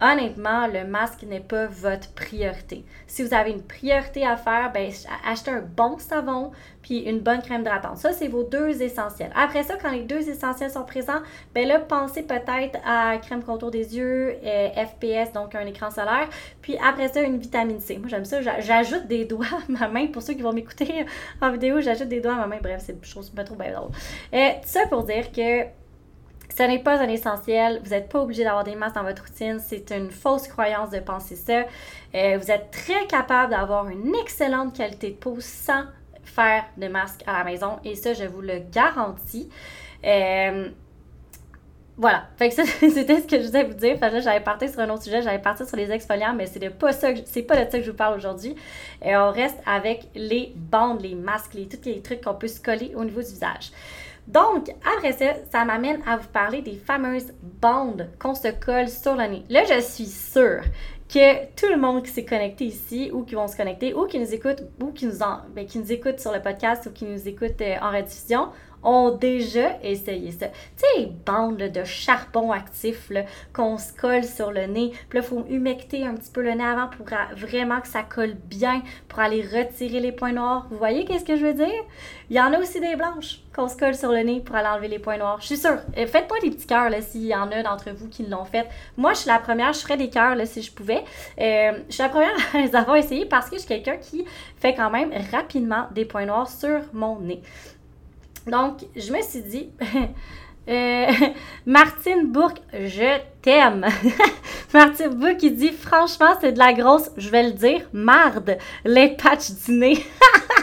honnêtement, 0.00 0.66
le 0.66 0.84
masque 0.84 1.22
n'est 1.22 1.40
pas 1.40 1.66
votre 1.66 2.12
priorité. 2.12 2.84
Si 3.06 3.22
vous 3.22 3.34
avez 3.34 3.50
une 3.50 3.62
priorité 3.62 4.26
à 4.26 4.36
faire, 4.36 4.72
ben, 4.72 4.90
achetez 5.26 5.50
un 5.50 5.60
bon 5.62 5.98
savon 5.98 6.52
puis 6.82 7.00
une 7.00 7.20
bonne 7.20 7.42
crème 7.42 7.60
hydratante. 7.60 7.98
Ça, 7.98 8.12
c'est 8.12 8.28
vos 8.28 8.42
deux 8.42 8.82
essentiels. 8.82 9.30
Après 9.34 9.62
ça, 9.62 9.76
quand 9.80 9.90
les 9.90 10.02
deux 10.02 10.28
essentiels 10.28 10.70
sont 10.70 10.84
présents, 10.84 11.20
ben 11.54 11.68
là, 11.68 11.78
pensez 11.78 12.22
peut-être 12.22 12.78
à 12.86 13.18
crème 13.18 13.42
contour 13.42 13.70
des 13.70 13.96
yeux, 13.96 14.36
euh, 14.44 14.68
FPS, 14.70 15.32
donc 15.32 15.54
un 15.54 15.66
écran 15.66 15.90
solaire, 15.90 16.28
puis 16.62 16.78
après 16.78 17.08
ça, 17.08 17.20
une 17.22 17.38
vitamine 17.38 17.80
C. 17.80 17.98
Moi, 17.98 18.08
j'aime 18.08 18.24
ça. 18.24 18.40
J'ajoute 18.40 19.06
des 19.06 19.24
doigts 19.24 19.46
à 19.46 19.72
ma 19.72 19.88
main. 19.88 20.06
Pour 20.06 20.22
ceux 20.22 20.34
qui 20.34 20.42
vont 20.42 20.52
m'écouter 20.52 21.06
en 21.40 21.50
vidéo, 21.52 21.80
j'ajoute 21.80 22.08
des 22.08 22.20
doigts 22.20 22.34
à 22.34 22.38
ma 22.38 22.46
main. 22.46 22.58
Bref, 22.62 22.82
c'est 22.84 22.92
une 22.92 23.04
chose 23.04 23.30
pas 23.30 23.44
trop 23.44 23.56
bien 23.56 23.72
drôle. 23.72 23.90
Euh, 24.32 24.50
ça 24.64 24.86
pour 24.88 25.04
dire 25.04 25.30
que 25.32 25.79
ce 26.60 26.64
n'est 26.66 26.78
pas 26.78 26.98
un 27.00 27.08
essentiel. 27.08 27.80
Vous 27.82 27.90
n'êtes 27.90 28.10
pas 28.10 28.20
obligé 28.20 28.44
d'avoir 28.44 28.64
des 28.64 28.74
masques 28.74 28.96
dans 28.96 29.02
votre 29.02 29.22
routine. 29.22 29.58
C'est 29.60 29.90
une 29.92 30.10
fausse 30.10 30.46
croyance 30.46 30.90
de 30.90 30.98
penser 30.98 31.34
ça. 31.34 31.64
Euh, 32.14 32.36
vous 32.38 32.50
êtes 32.50 32.70
très 32.70 33.06
capable 33.06 33.52
d'avoir 33.52 33.88
une 33.88 34.14
excellente 34.16 34.76
qualité 34.76 35.12
de 35.12 35.14
peau 35.14 35.36
sans 35.40 35.84
faire 36.22 36.64
de 36.76 36.88
masque 36.88 37.22
à 37.26 37.38
la 37.38 37.44
maison. 37.44 37.78
Et 37.82 37.94
ça, 37.94 38.12
je 38.12 38.24
vous 38.24 38.42
le 38.42 38.58
garantis. 38.70 39.48
Euh, 40.04 40.68
voilà. 41.96 42.24
Fait 42.36 42.50
que 42.50 42.56
ça, 42.56 42.64
c'était 42.78 43.22
ce 43.22 43.26
que 43.26 43.40
je 43.40 43.46
voulais 43.46 43.64
vous 43.64 43.72
dire. 43.72 43.98
Fait 43.98 44.10
que 44.10 44.20
j'avais 44.20 44.44
parti 44.44 44.68
sur 44.68 44.80
un 44.80 44.90
autre 44.90 45.04
sujet. 45.04 45.22
J'avais 45.22 45.38
parti 45.38 45.66
sur 45.66 45.78
les 45.78 45.90
exfoliants, 45.90 46.34
mais 46.34 46.44
c'est 46.44 46.60
pas 46.68 46.92
ça 46.92 47.08
pas 47.08 47.64
de 47.64 47.70
ça 47.70 47.78
que 47.78 47.84
je 47.84 47.90
vous 47.90 47.96
parle 47.96 48.18
aujourd'hui. 48.18 48.54
Et 49.02 49.16
on 49.16 49.30
reste 49.30 49.56
avec 49.64 50.08
les 50.14 50.52
bandes, 50.56 51.00
les 51.00 51.14
masques, 51.14 51.54
les, 51.54 51.66
les 51.86 52.02
trucs 52.02 52.20
qu'on 52.22 52.34
peut 52.34 52.48
se 52.48 52.60
coller 52.60 52.92
au 52.94 53.04
niveau 53.04 53.22
du 53.22 53.28
visage. 53.28 53.72
Donc, 54.26 54.70
après 54.96 55.12
ça, 55.12 55.34
ça 55.50 55.64
m'amène 55.64 56.00
à 56.06 56.16
vous 56.16 56.28
parler 56.28 56.62
des 56.62 56.76
fameuses 56.76 57.32
bandes 57.60 58.08
qu'on 58.18 58.34
se 58.34 58.48
colle 58.48 58.88
sur 58.88 59.16
le 59.16 59.26
nez. 59.26 59.44
Là, 59.48 59.64
je 59.64 59.80
suis 59.80 60.06
sûre 60.06 60.62
que 61.12 61.46
tout 61.56 61.66
le 61.68 61.76
monde 61.76 62.04
qui 62.04 62.10
s'est 62.10 62.24
connecté 62.24 62.66
ici 62.66 63.10
ou 63.12 63.24
qui 63.24 63.34
vont 63.34 63.48
se 63.48 63.56
connecter 63.56 63.94
ou 63.94 64.06
qui 64.06 64.18
nous 64.20 64.32
écoute 64.32 64.62
ou 64.80 64.92
qui 64.92 65.06
nous, 65.06 65.22
en, 65.22 65.40
ben, 65.54 65.66
sur 65.68 66.32
le 66.32 66.40
podcast 66.40 66.86
ou 66.86 66.92
qui 66.92 67.04
nous 67.04 67.26
écoute 67.26 67.60
euh, 67.60 67.76
en 67.82 67.90
rediffusion 67.90 68.48
ont 68.82 69.10
déjà 69.10 69.78
essayé 69.82 70.32
ça. 70.32 70.46
Tu 70.48 70.54
sais, 70.76 70.86
les 70.98 71.12
bandes 71.26 71.58
de 71.58 71.84
charbon 71.84 72.52
actif 72.52 73.10
qu'on 73.52 73.78
se 73.78 73.92
colle 73.92 74.24
sur 74.24 74.50
le 74.50 74.66
nez. 74.66 74.92
Puis 75.08 75.18
là, 75.18 75.24
il 75.24 75.28
faut 75.28 75.44
humecter 75.48 76.06
un 76.06 76.14
petit 76.14 76.30
peu 76.30 76.42
le 76.42 76.52
nez 76.52 76.64
avant 76.64 76.88
pour 76.88 77.06
vraiment 77.36 77.80
que 77.80 77.88
ça 77.88 78.02
colle 78.02 78.34
bien, 78.34 78.82
pour 79.08 79.20
aller 79.20 79.42
retirer 79.42 80.00
les 80.00 80.12
points 80.12 80.32
noirs. 80.32 80.66
Vous 80.70 80.78
voyez 80.78 81.04
qu'est-ce 81.04 81.24
que 81.24 81.36
je 81.36 81.46
veux 81.46 81.54
dire? 81.54 81.84
Il 82.30 82.36
y 82.36 82.40
en 82.40 82.52
a 82.52 82.58
aussi 82.58 82.80
des 82.80 82.96
blanches 82.96 83.40
qu'on 83.54 83.68
se 83.68 83.76
colle 83.76 83.94
sur 83.94 84.10
le 84.10 84.20
nez 84.20 84.40
pour 84.40 84.54
aller 84.54 84.68
enlever 84.68 84.88
les 84.88 84.98
points 84.98 85.18
noirs. 85.18 85.38
Je 85.40 85.46
suis 85.46 85.56
sûre. 85.56 85.80
Faites-moi 85.94 86.38
des 86.40 86.50
petits 86.50 86.66
cœurs 86.66 86.90
s'il 87.00 87.26
y 87.26 87.34
en 87.34 87.50
a 87.50 87.62
d'entre 87.62 87.90
vous 87.90 88.08
qui 88.08 88.24
l'ont 88.24 88.44
fait. 88.44 88.66
Moi, 88.96 89.12
je 89.12 89.20
suis 89.20 89.28
la 89.28 89.38
première, 89.38 89.72
je 89.72 89.80
ferais 89.80 89.96
des 89.96 90.10
cœurs 90.10 90.36
si 90.46 90.62
je 90.62 90.72
pouvais. 90.72 91.04
Euh, 91.40 91.72
je 91.88 91.94
suis 91.94 92.02
la 92.02 92.08
première 92.08 92.30
à 92.54 92.58
les 92.58 92.74
avoir 92.74 92.96
essayés 92.96 93.26
parce 93.26 93.50
que 93.50 93.56
je 93.56 93.60
suis 93.60 93.68
quelqu'un 93.68 93.96
qui 93.96 94.24
fait 94.56 94.74
quand 94.74 94.90
même 94.90 95.10
rapidement 95.32 95.88
des 95.92 96.04
points 96.04 96.26
noirs 96.26 96.48
sur 96.48 96.80
mon 96.92 97.18
nez. 97.18 97.42
Donc, 98.46 98.86
je 98.96 99.12
me 99.12 99.22
suis 99.22 99.42
dit, 99.42 99.70
euh, 100.68 101.06
Martine 101.66 102.26
Bourque, 102.26 102.60
je 102.72 103.18
t'aime. 103.42 103.86
Martine 104.74 105.08
Bourque 105.08 105.38
qui 105.38 105.50
dit, 105.50 105.72
franchement, 105.72 106.34
c'est 106.40 106.52
de 106.52 106.58
la 106.58 106.72
grosse, 106.72 107.10
je 107.16 107.28
vais 107.28 107.44
le 107.44 107.52
dire, 107.52 107.82
marde, 107.92 108.56
les 108.84 109.08
patchs 109.16 109.50
du 109.66 109.72
nez. 109.72 110.04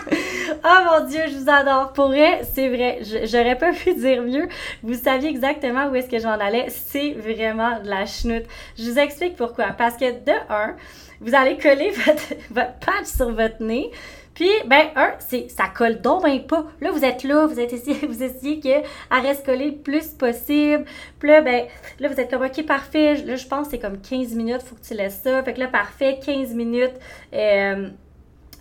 oh 0.63 0.77
mon 0.85 1.07
Dieu, 1.07 1.21
je 1.27 1.37
vous 1.37 1.49
adore. 1.49 1.93
Pour 1.93 2.07
vrai, 2.07 2.41
c'est 2.53 2.69
vrai, 2.69 2.99
j'aurais 3.25 3.57
pas 3.57 3.71
pu 3.71 3.93
dire 3.93 4.21
mieux. 4.21 4.47
Vous 4.83 4.95
saviez 4.95 5.29
exactement 5.29 5.87
où 5.87 5.95
est-ce 5.95 6.09
que 6.09 6.19
j'en 6.19 6.39
allais. 6.39 6.67
C'est 6.69 7.13
vraiment 7.13 7.79
de 7.79 7.89
la 7.89 8.05
chenoute. 8.05 8.45
Je 8.77 8.89
vous 8.89 8.99
explique 8.99 9.35
pourquoi. 9.35 9.67
Parce 9.77 9.97
que 9.97 10.11
de 10.11 10.33
un, 10.49 10.75
vous 11.19 11.35
allez 11.35 11.57
coller 11.57 11.91
votre 11.91 12.79
patch 12.79 13.05
sur 13.05 13.31
votre 13.31 13.61
nez. 13.61 13.91
Puis, 14.37 14.51
ben, 14.67 14.89
un, 14.95 15.13
c'est 15.17 15.49
ça 15.49 15.63
colle 15.75 15.99
donc 15.99 16.21
ben 16.21 16.39
pas. 16.45 16.63
Là, 16.79 16.91
vous 16.91 17.03
êtes 17.03 17.23
là, 17.23 17.47
vous 17.47 17.59
êtes 17.59 17.73
essayé, 17.73 18.05
vous 18.07 18.21
essayez 18.21 18.59
qu'elle 18.59 18.83
reste 19.09 19.43
collée 19.43 19.71
le 19.71 19.77
plus 19.77 20.09
possible. 20.09 20.85
Puis 21.17 21.27
là, 21.27 21.41
ben, 21.41 21.65
là, 21.99 22.07
vous 22.07 22.19
êtes 22.19 22.29
comme, 22.29 22.43
OK, 22.43 22.63
parfait. 22.67 23.15
Là, 23.15 23.35
je 23.35 23.47
pense 23.47 23.65
que 23.65 23.71
c'est 23.71 23.79
comme 23.79 23.99
15 23.99 24.35
minutes, 24.35 24.61
faut 24.61 24.75
que 24.75 24.85
tu 24.85 24.93
laisses 24.93 25.21
ça. 25.23 25.41
Fait 25.41 25.55
que 25.55 25.59
là, 25.59 25.67
parfait, 25.69 26.19
15 26.23 26.53
minutes, 26.53 26.93
euh, 27.33 27.89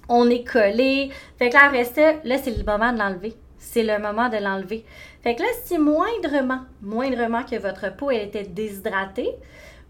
on 0.09 0.31
est 0.31 0.51
collé. 0.51 1.11
Fait 1.39 1.51
que 1.51 1.55
là, 1.57 1.67
après 1.67 1.85
là, 2.25 2.39
c'est 2.39 2.57
le 2.57 2.65
moment 2.65 2.95
de 2.95 2.99
l'enlever. 2.99 3.35
C'est 3.59 3.83
le 3.83 3.99
moment 3.99 4.31
de 4.31 4.39
l'enlever. 4.39 4.83
Fait 5.23 5.35
que 5.35 5.43
là, 5.43 5.49
si 5.67 5.77
moindrement, 5.77 6.61
moindrement 6.81 7.43
que 7.43 7.57
votre 7.57 7.95
peau, 7.95 8.11
elle 8.11 8.29
était 8.29 8.45
déshydratée, 8.45 9.29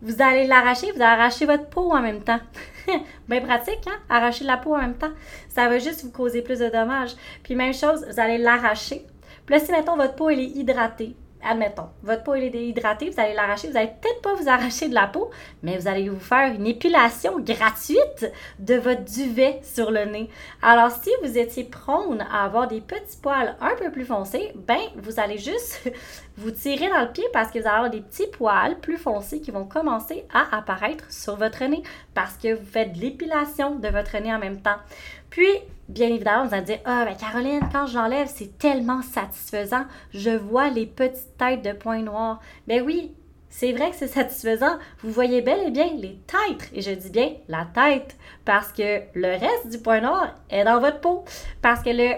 vous 0.02 0.22
allez 0.22 0.46
l'arracher, 0.46 0.92
vous 0.92 1.02
allez 1.02 1.20
arracher 1.20 1.46
votre 1.46 1.68
peau 1.68 1.92
en 1.92 2.00
même 2.00 2.22
temps. 2.22 2.40
Bien 3.28 3.40
pratique, 3.40 3.86
hein? 3.86 3.98
Arracher 4.08 4.44
la 4.44 4.56
peau 4.56 4.74
en 4.74 4.80
même 4.80 4.96
temps. 4.96 5.12
Ça 5.48 5.68
va 5.68 5.78
juste 5.78 6.04
vous 6.04 6.10
causer 6.10 6.42
plus 6.42 6.58
de 6.58 6.68
dommages. 6.68 7.16
Puis 7.42 7.54
même 7.54 7.74
chose, 7.74 8.06
vous 8.08 8.20
allez 8.20 8.38
l'arracher. 8.38 9.06
Puis 9.44 9.54
là, 9.54 9.60
si 9.60 9.72
mettons 9.72 9.96
votre 9.96 10.14
peau 10.14 10.30
elle 10.30 10.40
est 10.40 10.56
hydratée, 10.56 11.16
admettons, 11.46 11.88
votre 12.02 12.22
peau 12.22 12.34
est 12.34 12.50
déhydratée, 12.50 13.10
vous 13.10 13.20
allez 13.20 13.34
l'arracher, 13.34 13.68
vous 13.68 13.74
n'allez 13.74 13.92
peut-être 14.00 14.20
pas 14.22 14.34
vous 14.34 14.48
arracher 14.48 14.88
de 14.88 14.94
la 14.94 15.06
peau, 15.06 15.30
mais 15.62 15.78
vous 15.78 15.88
allez 15.88 16.08
vous 16.08 16.20
faire 16.20 16.52
une 16.52 16.66
épilation 16.66 17.38
gratuite 17.40 18.30
de 18.58 18.74
votre 18.74 19.04
duvet 19.04 19.60
sur 19.62 19.90
le 19.90 20.04
nez. 20.04 20.28
Alors, 20.62 20.90
si 20.90 21.10
vous 21.22 21.38
étiez 21.38 21.64
prône 21.64 22.26
à 22.30 22.44
avoir 22.44 22.68
des 22.68 22.80
petits 22.80 23.16
poils 23.22 23.56
un 23.60 23.74
peu 23.76 23.90
plus 23.90 24.04
foncés, 24.04 24.52
ben, 24.54 24.80
vous 24.96 25.20
allez 25.20 25.38
juste 25.38 25.90
vous 26.36 26.50
tirer 26.50 26.88
dans 26.88 27.02
le 27.02 27.12
pied 27.12 27.24
parce 27.32 27.50
que 27.50 27.58
vous 27.58 27.66
allez 27.66 27.76
avoir 27.76 27.90
des 27.90 28.00
petits 28.00 28.28
poils 28.28 28.78
plus 28.80 28.98
foncés 28.98 29.40
qui 29.40 29.50
vont 29.50 29.64
commencer 29.64 30.24
à 30.32 30.56
apparaître 30.56 31.10
sur 31.10 31.36
votre 31.36 31.64
nez 31.64 31.82
parce 32.14 32.36
que 32.36 32.54
vous 32.54 32.66
faites 32.66 32.96
l'épilation 32.96 33.76
de 33.76 33.88
votre 33.88 34.16
nez 34.18 34.34
en 34.34 34.38
même 34.38 34.60
temps. 34.60 34.78
Puis, 35.30 35.48
bien 35.88 36.08
évidemment, 36.08 36.46
vous 36.46 36.54
allez 36.54 36.64
dire 36.64 36.78
Ah, 36.84 37.04
ben 37.04 37.16
Caroline, 37.16 37.60
quand 37.72 37.86
je 37.86 37.98
l'enlève, 37.98 38.28
c'est 38.32 38.58
tellement 38.58 39.02
satisfaisant. 39.02 39.84
Je 40.12 40.30
vois 40.30 40.70
les 40.70 40.86
petites 40.86 41.36
têtes 41.36 41.62
de 41.62 41.72
points 41.72 42.02
noirs. 42.02 42.40
Ben 42.66 42.82
oui, 42.82 43.12
c'est 43.48 43.72
vrai 43.72 43.90
que 43.90 43.96
c'est 43.96 44.06
satisfaisant. 44.08 44.78
Vous 45.02 45.10
voyez 45.10 45.42
bel 45.42 45.66
et 45.66 45.70
bien 45.70 45.90
les 45.96 46.18
têtes. 46.26 46.70
Et 46.72 46.82
je 46.82 46.90
dis 46.90 47.10
bien 47.10 47.30
la 47.48 47.66
tête 47.66 48.16
parce 48.44 48.72
que 48.72 49.02
le 49.14 49.38
reste 49.38 49.68
du 49.70 49.78
point 49.78 50.00
noir 50.00 50.34
est 50.50 50.64
dans 50.64 50.80
votre 50.80 51.00
peau. 51.00 51.24
Parce 51.62 51.82
que 51.82 51.90
le 51.90 52.14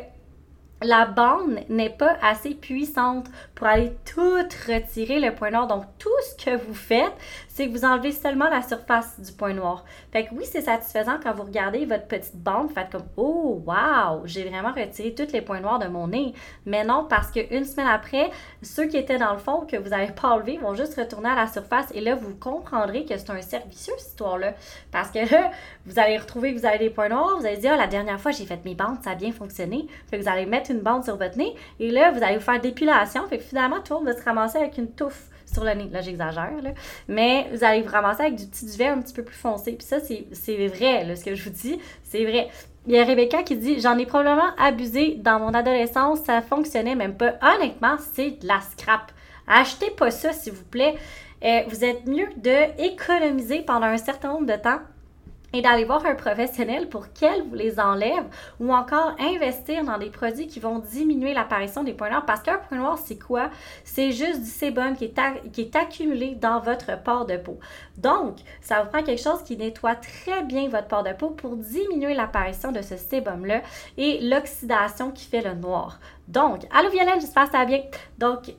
la 0.83 1.07
bande 1.07 1.59
n'est 1.69 1.91
pas 1.91 2.17
assez 2.23 2.55
puissante 2.55 3.27
pour 3.55 3.67
aller 3.67 3.93
tout 4.05 4.21
retirer 4.69 5.19
le 5.19 5.35
point 5.35 5.51
noir. 5.51 5.67
Donc, 5.67 5.85
tout 5.99 6.09
ce 6.23 6.45
que 6.45 6.57
vous 6.57 6.75
faites, 6.75 7.13
c'est 7.59 7.67
que 7.67 7.73
vous 7.73 7.85
enlevez 7.85 8.13
seulement 8.13 8.49
la 8.49 8.63
surface 8.63 9.19
du 9.19 9.33
point 9.33 9.53
noir. 9.53 9.85
Fait 10.13 10.27
que 10.27 10.29
oui, 10.33 10.45
c'est 10.45 10.61
satisfaisant 10.61 11.19
quand 11.21 11.33
vous 11.33 11.43
regardez 11.43 11.87
votre 11.87 12.07
petite 12.07 12.37
bande, 12.37 12.71
faites 12.71 12.91
comme 12.93 13.09
Oh, 13.17 13.61
wow, 13.67 14.23
j'ai 14.27 14.49
vraiment 14.49 14.73
retiré 14.73 15.13
tous 15.13 15.33
les 15.33 15.41
points 15.41 15.59
noirs 15.59 15.81
de 15.81 15.89
mon 15.89 16.07
nez. 16.07 16.35
Mais 16.67 16.85
non, 16.85 17.05
parce 17.11 17.33
qu'une 17.33 17.65
semaine 17.65 17.89
après, 17.89 18.31
ceux 18.63 18.87
qui 18.87 18.97
étaient 18.97 19.19
dans 19.19 19.33
le 19.33 19.41
fond, 19.41 19.67
que 19.69 19.77
vous 19.77 19.89
n'avez 19.89 20.13
pas 20.13 20.29
enlevé, 20.29 20.57
vont 20.59 20.77
juste 20.77 20.95
retourner 20.95 21.31
à 21.31 21.35
la 21.35 21.49
surface 21.49 21.87
et 21.95 22.01
là, 22.01 22.15
vous 22.15 22.33
comprendrez 22.37 23.05
que 23.05 23.19
c'est 23.19 23.31
un 23.31 23.43
cercle 23.43 23.67
cette 23.73 24.01
histoire-là. 24.03 24.55
Parce 24.93 25.11
que 25.11 25.19
là, 25.29 25.51
vous 25.85 25.99
allez 25.99 26.17
retrouver 26.17 26.55
que 26.55 26.61
vous 26.61 26.67
avez 26.67 26.79
des 26.79 26.91
points 26.91 27.09
noirs, 27.09 27.39
vous 27.41 27.47
allez 27.47 27.57
dire, 27.57 27.73
ah, 27.75 27.77
la 27.77 27.89
dernière 27.89 28.21
fois, 28.21 28.31
j'ai 28.31 28.47
fait 28.47 28.65
mes 28.65 28.77
bandes, 28.77 28.99
ça 29.03 29.11
a 29.11 29.15
bien 29.17 29.33
fonctionné. 29.33 29.89
Fait 30.09 30.17
que 30.17 30.23
vous 30.23 30.29
allez 30.29 30.47
mettre 30.47 30.71
une 30.71 30.81
bande 30.81 31.03
sur 31.03 31.17
votre 31.17 31.37
nez 31.37 31.57
et 31.81 31.91
là, 31.91 32.13
vous 32.13 32.23
allez 32.23 32.37
vous 32.37 32.45
faire 32.45 32.61
d'épilation. 32.61 33.27
Fait 33.27 33.39
que 33.39 33.45
finalement, 33.45 33.81
tout 33.81 33.95
le 33.95 33.99
monde 33.99 34.15
va 34.15 34.17
se 34.17 34.25
ramasser 34.25 34.59
avec 34.59 34.79
une 34.79 34.93
touffe 34.93 35.28
sur 35.53 35.65
le 35.65 35.73
nez. 35.73 35.89
Là, 35.91 36.01
j'exagère, 36.01 36.63
là. 36.63 36.71
Mais 37.09 37.49
vous 37.53 37.65
allez 37.65 37.83
vous 37.83 37.91
ramasser 37.91 38.23
avec 38.23 38.37
du 38.37 38.47
petit 38.47 38.67
duvet 38.67 38.89
un 38.89 39.01
petit 39.01 39.15
peu 39.15 39.23
plus 39.23 39.37
foncé. 39.37 39.73
Puis 39.73 39.87
ça, 39.87 39.99
c'est 40.01 40.67
vrai, 40.69 41.15
ce 41.17 41.25
que 41.25 41.35
je 41.35 41.45
vous 41.45 41.51
dis. 41.51 41.79
C'est 42.05 42.25
vrai. 42.25 42.49
Il 42.87 42.95
y 42.95 42.99
a 42.99 43.05
Rebecca 43.05 43.43
qui 43.43 43.57
dit 43.57 43.81
J'en 43.81 43.99
ai 43.99 44.07
probablement 44.07 44.55
abusé 44.59 45.17
dans 45.17 45.39
mon 45.39 45.53
adolescence, 45.53 46.21
ça 46.21 46.41
fonctionnait 46.41 46.95
même 46.95 47.17
pas. 47.17 47.35
Honnêtement, 47.43 47.97
c'est 48.15 48.41
de 48.43 48.47
la 48.47 48.61
scrap. 48.61 49.13
Achetez 49.47 49.91
pas 49.91 50.11
ça, 50.11 50.33
s'il 50.33 50.53
vous 50.53 50.65
plaît. 50.65 50.95
Euh, 51.45 51.63
vous 51.69 51.85
êtes 51.85 52.07
mieux 52.07 52.29
de 52.37 52.83
économiser 52.83 53.63
pendant 53.63 53.87
un 53.87 53.97
certain 53.97 54.33
nombre 54.33 54.47
de 54.47 54.57
temps 54.57 54.81
et 55.53 55.63
d'aller 55.63 55.85
voir 55.85 56.05
un 56.05 56.15
professionnel 56.15 56.89
pour 56.89 57.13
qu'elle 57.13 57.43
vous 57.43 57.55
les 57.55 57.81
enlève 57.81 58.25
ou 58.61 58.73
encore 58.73 59.15
investir 59.19 59.85
dans 59.85 59.99
des 59.99 60.11
produits 60.11 60.47
qui 60.47 60.61
vont 60.61 60.79
diminuer 60.79 61.33
l'apparition 61.33 61.83
des 61.83 61.95
points 61.95 62.11
noirs 62.11 62.27
parce 62.27 62.43
qu'un 62.43 62.59
point 62.59 62.79
noir 62.79 62.99
c'est 62.99 63.19
quoi? 63.19 63.51
C'est 63.85 64.13
juste 64.13 64.41
du 64.41 64.51
sébum 64.51 64.97
qui 64.97 65.05
est, 65.05 65.51
qui 65.53 65.63
est 65.63 65.77
accumulé 65.77 66.35
dans 66.35 66.61
votre 66.61 67.03
port 67.03 67.27
de 67.27 67.37
peau. 67.37 67.59
Donc, 67.97 68.39
ça 68.61 68.83
vous 68.83 68.91
prend 68.91 69.03
quelque 69.03 69.23
chose 69.23 69.43
qui 69.43 69.57
nettoie 69.57 69.97
très 69.97 70.43
bien 70.43 70.69
votre 70.69 70.89
port 70.89 71.03
de 71.03 71.13
peau 71.13 71.31
pour 71.31 71.57
diminuer 71.57 72.15
l'apparition 72.15 72.73
de 72.73 72.83
ce 72.83 72.97
sébum 72.97 73.47
là 73.47 73.63
et 73.97 74.21
l'oxydation 74.21 75.11
qui 75.11 75.27
fait 75.27 75.43
le 75.43 75.55
noir. 75.55 75.99
Donc, 76.29 76.67
allô 76.71 76.91
Violaine, 76.91 77.21
j'espère 77.21 77.47
que 77.47 77.53
ça 77.53 77.59
va 77.59 77.65
bien. 77.65 77.83
Donc, 78.19 78.53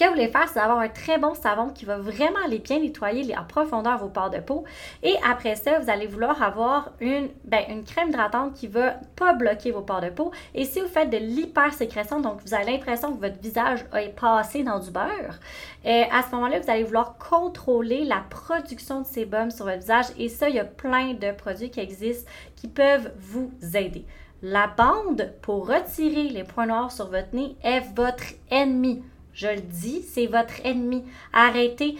que 0.00 0.08
vous 0.08 0.14
voulez 0.14 0.28
faire, 0.28 0.48
c'est 0.48 0.60
avoir 0.60 0.78
un 0.78 0.88
très 0.88 1.18
bon 1.18 1.34
savon 1.34 1.68
qui 1.68 1.84
va 1.84 1.98
vraiment 1.98 2.38
aller 2.44 2.58
bien 2.58 2.80
nettoyer 2.80 3.36
en 3.36 3.44
profondeur 3.44 3.98
vos 3.98 4.08
pores 4.08 4.30
de 4.30 4.38
peau. 4.38 4.64
Et 5.02 5.14
après 5.28 5.56
ça, 5.56 5.78
vous 5.78 5.90
allez 5.90 6.06
vouloir 6.06 6.42
avoir 6.42 6.90
une, 7.00 7.28
ben, 7.44 7.60
une 7.68 7.84
crème 7.84 8.08
hydratante 8.08 8.54
qui 8.54 8.66
va 8.66 8.94
pas 9.16 9.34
bloquer 9.34 9.70
vos 9.70 9.82
pores 9.82 10.00
de 10.00 10.08
peau. 10.08 10.32
Et 10.54 10.64
si 10.64 10.80
vous 10.80 10.88
faites 10.88 11.10
de 11.10 11.18
l'hypersécrétion, 11.18 12.20
donc 12.20 12.40
vous 12.44 12.54
avez 12.54 12.72
l'impression 12.72 13.14
que 13.14 13.20
votre 13.20 13.38
visage 13.40 13.84
est 13.94 14.18
passé 14.18 14.62
dans 14.62 14.78
du 14.78 14.90
beurre, 14.90 15.38
euh, 15.86 16.02
à 16.10 16.22
ce 16.22 16.34
moment-là, 16.34 16.60
vous 16.60 16.70
allez 16.70 16.84
vouloir 16.84 17.16
contrôler 17.18 18.04
la 18.04 18.24
production 18.28 19.02
de 19.02 19.06
sébum 19.06 19.50
sur 19.50 19.66
votre 19.66 19.80
visage. 19.80 20.06
Et 20.18 20.28
ça, 20.28 20.48
il 20.48 20.56
y 20.56 20.60
a 20.60 20.64
plein 20.64 21.14
de 21.14 21.32
produits 21.32 21.70
qui 21.70 21.80
existent 21.80 22.30
qui 22.56 22.68
peuvent 22.68 23.12
vous 23.18 23.50
aider. 23.74 24.04
La 24.42 24.66
bande 24.66 25.34
pour 25.42 25.68
retirer 25.68 26.30
les 26.30 26.44
points 26.44 26.66
noirs 26.66 26.90
sur 26.90 27.10
votre 27.10 27.34
nez 27.34 27.56
est 27.62 27.80
votre 27.94 28.24
ennemi. 28.50 29.02
Je 29.40 29.46
le 29.46 29.62
dis, 29.62 30.02
c'est 30.02 30.26
votre 30.26 30.66
ennemi. 30.66 31.02
Arrêtez. 31.32 31.96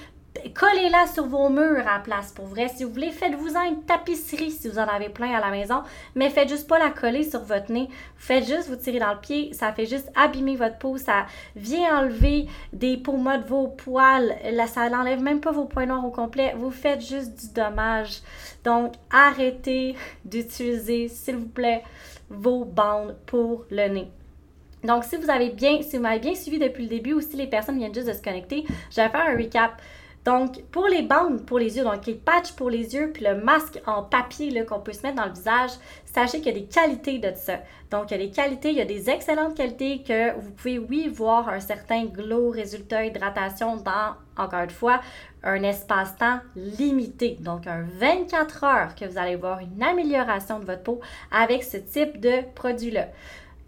Collez-la 0.55 1.07
sur 1.07 1.24
vos 1.24 1.48
murs 1.48 1.88
à 1.88 1.96
la 1.96 1.98
place, 1.98 2.33
pour 2.33 2.44
vrai. 2.44 2.68
Si 2.68 2.85
vous 2.85 2.92
voulez, 2.92 3.11
faites-vous-en 3.11 3.62
une 3.62 3.83
tapisserie 3.83 4.50
si 4.50 4.68
vous 4.68 4.79
en 4.79 4.87
avez 4.87 5.09
plein 5.09 5.33
à 5.33 5.40
la 5.40 5.50
maison, 5.50 5.83
mais 6.14 6.29
faites 6.29 6.50
juste 6.50 6.68
pas 6.68 6.79
la 6.79 6.90
coller 6.90 7.24
sur 7.24 7.40
votre 7.40 7.72
nez. 7.72 7.88
Faites 8.18 8.46
juste 8.46 8.68
vous 8.68 8.76
tirer 8.76 8.98
dans 8.98 9.14
le 9.14 9.20
pied, 9.20 9.55
ça 9.55 9.72
fait 9.72 9.87
juste 9.87 10.12
abîmer 10.14 10.55
votre 10.57 10.76
peau, 10.76 10.98
ça 10.98 11.24
vient 11.57 12.00
enlever 12.00 12.46
des 12.74 12.98
peaux 12.98 13.16
de 13.16 13.48
vos 13.48 13.68
poils, 13.68 14.37
là, 14.53 14.66
ça 14.66 14.90
n'enlève 14.90 15.22
même 15.22 15.40
pas 15.40 15.50
vos 15.50 15.64
points 15.64 15.87
noirs 15.87 16.05
au 16.05 16.11
complet. 16.11 16.53
Vous 16.59 16.70
faites 16.70 17.00
juste 17.00 17.40
du 17.40 17.55
dommage. 17.55 18.20
Donc, 18.64 18.92
arrêtez 19.11 19.96
d'utiliser, 20.26 21.09
s'il 21.09 21.37
vous 21.37 21.48
plaît, 21.48 21.85
vos 22.29 22.66
bandes 22.66 23.16
pour 23.24 23.64
le 23.70 23.88
nez. 23.88 24.11
Donc, 24.84 25.04
si 25.04 25.16
vous 25.16 25.30
avez 25.30 25.50
bien, 25.50 25.82
si 25.82 25.96
vous 25.96 26.02
m'avez 26.02 26.20
bien 26.20 26.34
suivi 26.34 26.58
depuis 26.58 26.84
le 26.84 26.88
début 26.88 27.12
ou 27.12 27.20
si 27.20 27.36
les 27.36 27.46
personnes 27.46 27.78
viennent 27.78 27.94
juste 27.94 28.08
de 28.08 28.12
se 28.12 28.22
connecter, 28.22 28.64
je 28.90 28.96
vais 28.96 29.08
faire 29.08 29.26
un 29.26 29.36
recap. 29.36 29.80
Donc, 30.24 30.62
pour 30.70 30.86
les 30.86 31.02
bandes 31.02 31.46
pour 31.46 31.58
les 31.58 31.78
yeux, 31.78 31.84
donc 31.84 32.04
les 32.04 32.14
patchs 32.14 32.52
pour 32.52 32.68
les 32.68 32.94
yeux, 32.94 33.10
puis 33.12 33.24
le 33.24 33.42
masque 33.42 33.80
en 33.86 34.02
papier 34.02 34.64
qu'on 34.66 34.80
peut 34.80 34.92
se 34.92 35.02
mettre 35.02 35.16
dans 35.16 35.24
le 35.24 35.32
visage, 35.32 35.70
sachez 36.04 36.38
qu'il 36.40 36.54
y 36.54 36.56
a 36.56 36.60
des 36.60 36.66
qualités 36.66 37.18
de 37.18 37.32
ça. 37.34 37.60
Donc, 37.90 38.10
il 38.10 38.18
y 38.18 38.22
a 38.22 38.26
des 38.26 38.30
qualités, 38.30 38.70
il 38.70 38.76
y 38.76 38.82
a 38.82 38.84
des 38.84 39.08
excellentes 39.08 39.56
qualités 39.56 40.02
que 40.02 40.38
vous 40.38 40.50
pouvez, 40.50 40.78
oui, 40.78 41.08
voir 41.08 41.48
un 41.48 41.60
certain 41.60 42.04
glow, 42.04 42.50
résultat, 42.50 43.06
hydratation 43.06 43.76
dans, 43.76 44.14
encore 44.36 44.60
une 44.60 44.70
fois, 44.70 45.00
un 45.42 45.62
espace-temps 45.62 46.40
limité. 46.54 47.38
Donc, 47.40 47.66
un 47.66 47.82
24 47.98 48.64
heures 48.64 48.94
que 48.94 49.06
vous 49.06 49.16
allez 49.16 49.36
voir 49.36 49.60
une 49.60 49.82
amélioration 49.82 50.60
de 50.60 50.66
votre 50.66 50.82
peau 50.82 51.00
avec 51.32 51.64
ce 51.64 51.78
type 51.78 52.20
de 52.20 52.42
produit-là. 52.54 53.08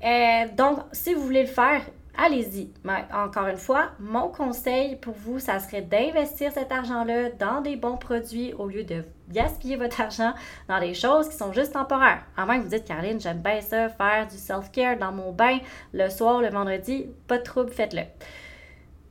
Euh, 0.04 0.46
donc, 0.56 0.80
si 0.92 1.14
vous 1.14 1.22
voulez 1.22 1.42
le 1.42 1.48
faire, 1.48 1.82
allez-y. 2.16 2.70
Mais 2.84 3.04
encore 3.12 3.46
une 3.46 3.56
fois, 3.56 3.90
mon 4.00 4.28
conseil 4.28 4.96
pour 4.96 5.14
vous, 5.14 5.38
ça 5.38 5.60
serait 5.60 5.82
d'investir 5.82 6.52
cet 6.52 6.72
argent-là 6.72 7.30
dans 7.38 7.60
des 7.60 7.76
bons 7.76 7.96
produits 7.96 8.52
au 8.54 8.66
lieu 8.66 8.84
de 8.84 9.04
gaspiller 9.28 9.76
votre 9.76 10.00
argent 10.00 10.32
dans 10.68 10.80
des 10.80 10.94
choses 10.94 11.28
qui 11.28 11.36
sont 11.36 11.52
juste 11.52 11.72
temporaires. 11.72 12.24
À 12.36 12.44
moins 12.44 12.58
que 12.58 12.64
vous 12.64 12.70
dites, 12.70 12.84
Caroline, 12.84 13.20
j'aime 13.20 13.40
bien 13.40 13.60
ça, 13.60 13.88
faire 13.88 14.26
du 14.28 14.36
self-care 14.36 14.98
dans 14.98 15.12
mon 15.12 15.32
bain 15.32 15.58
le 15.92 16.08
soir, 16.10 16.40
le 16.40 16.50
vendredi, 16.50 17.06
pas 17.26 17.38
de 17.38 17.42
trouble, 17.42 17.70
faites-le. 17.70 18.02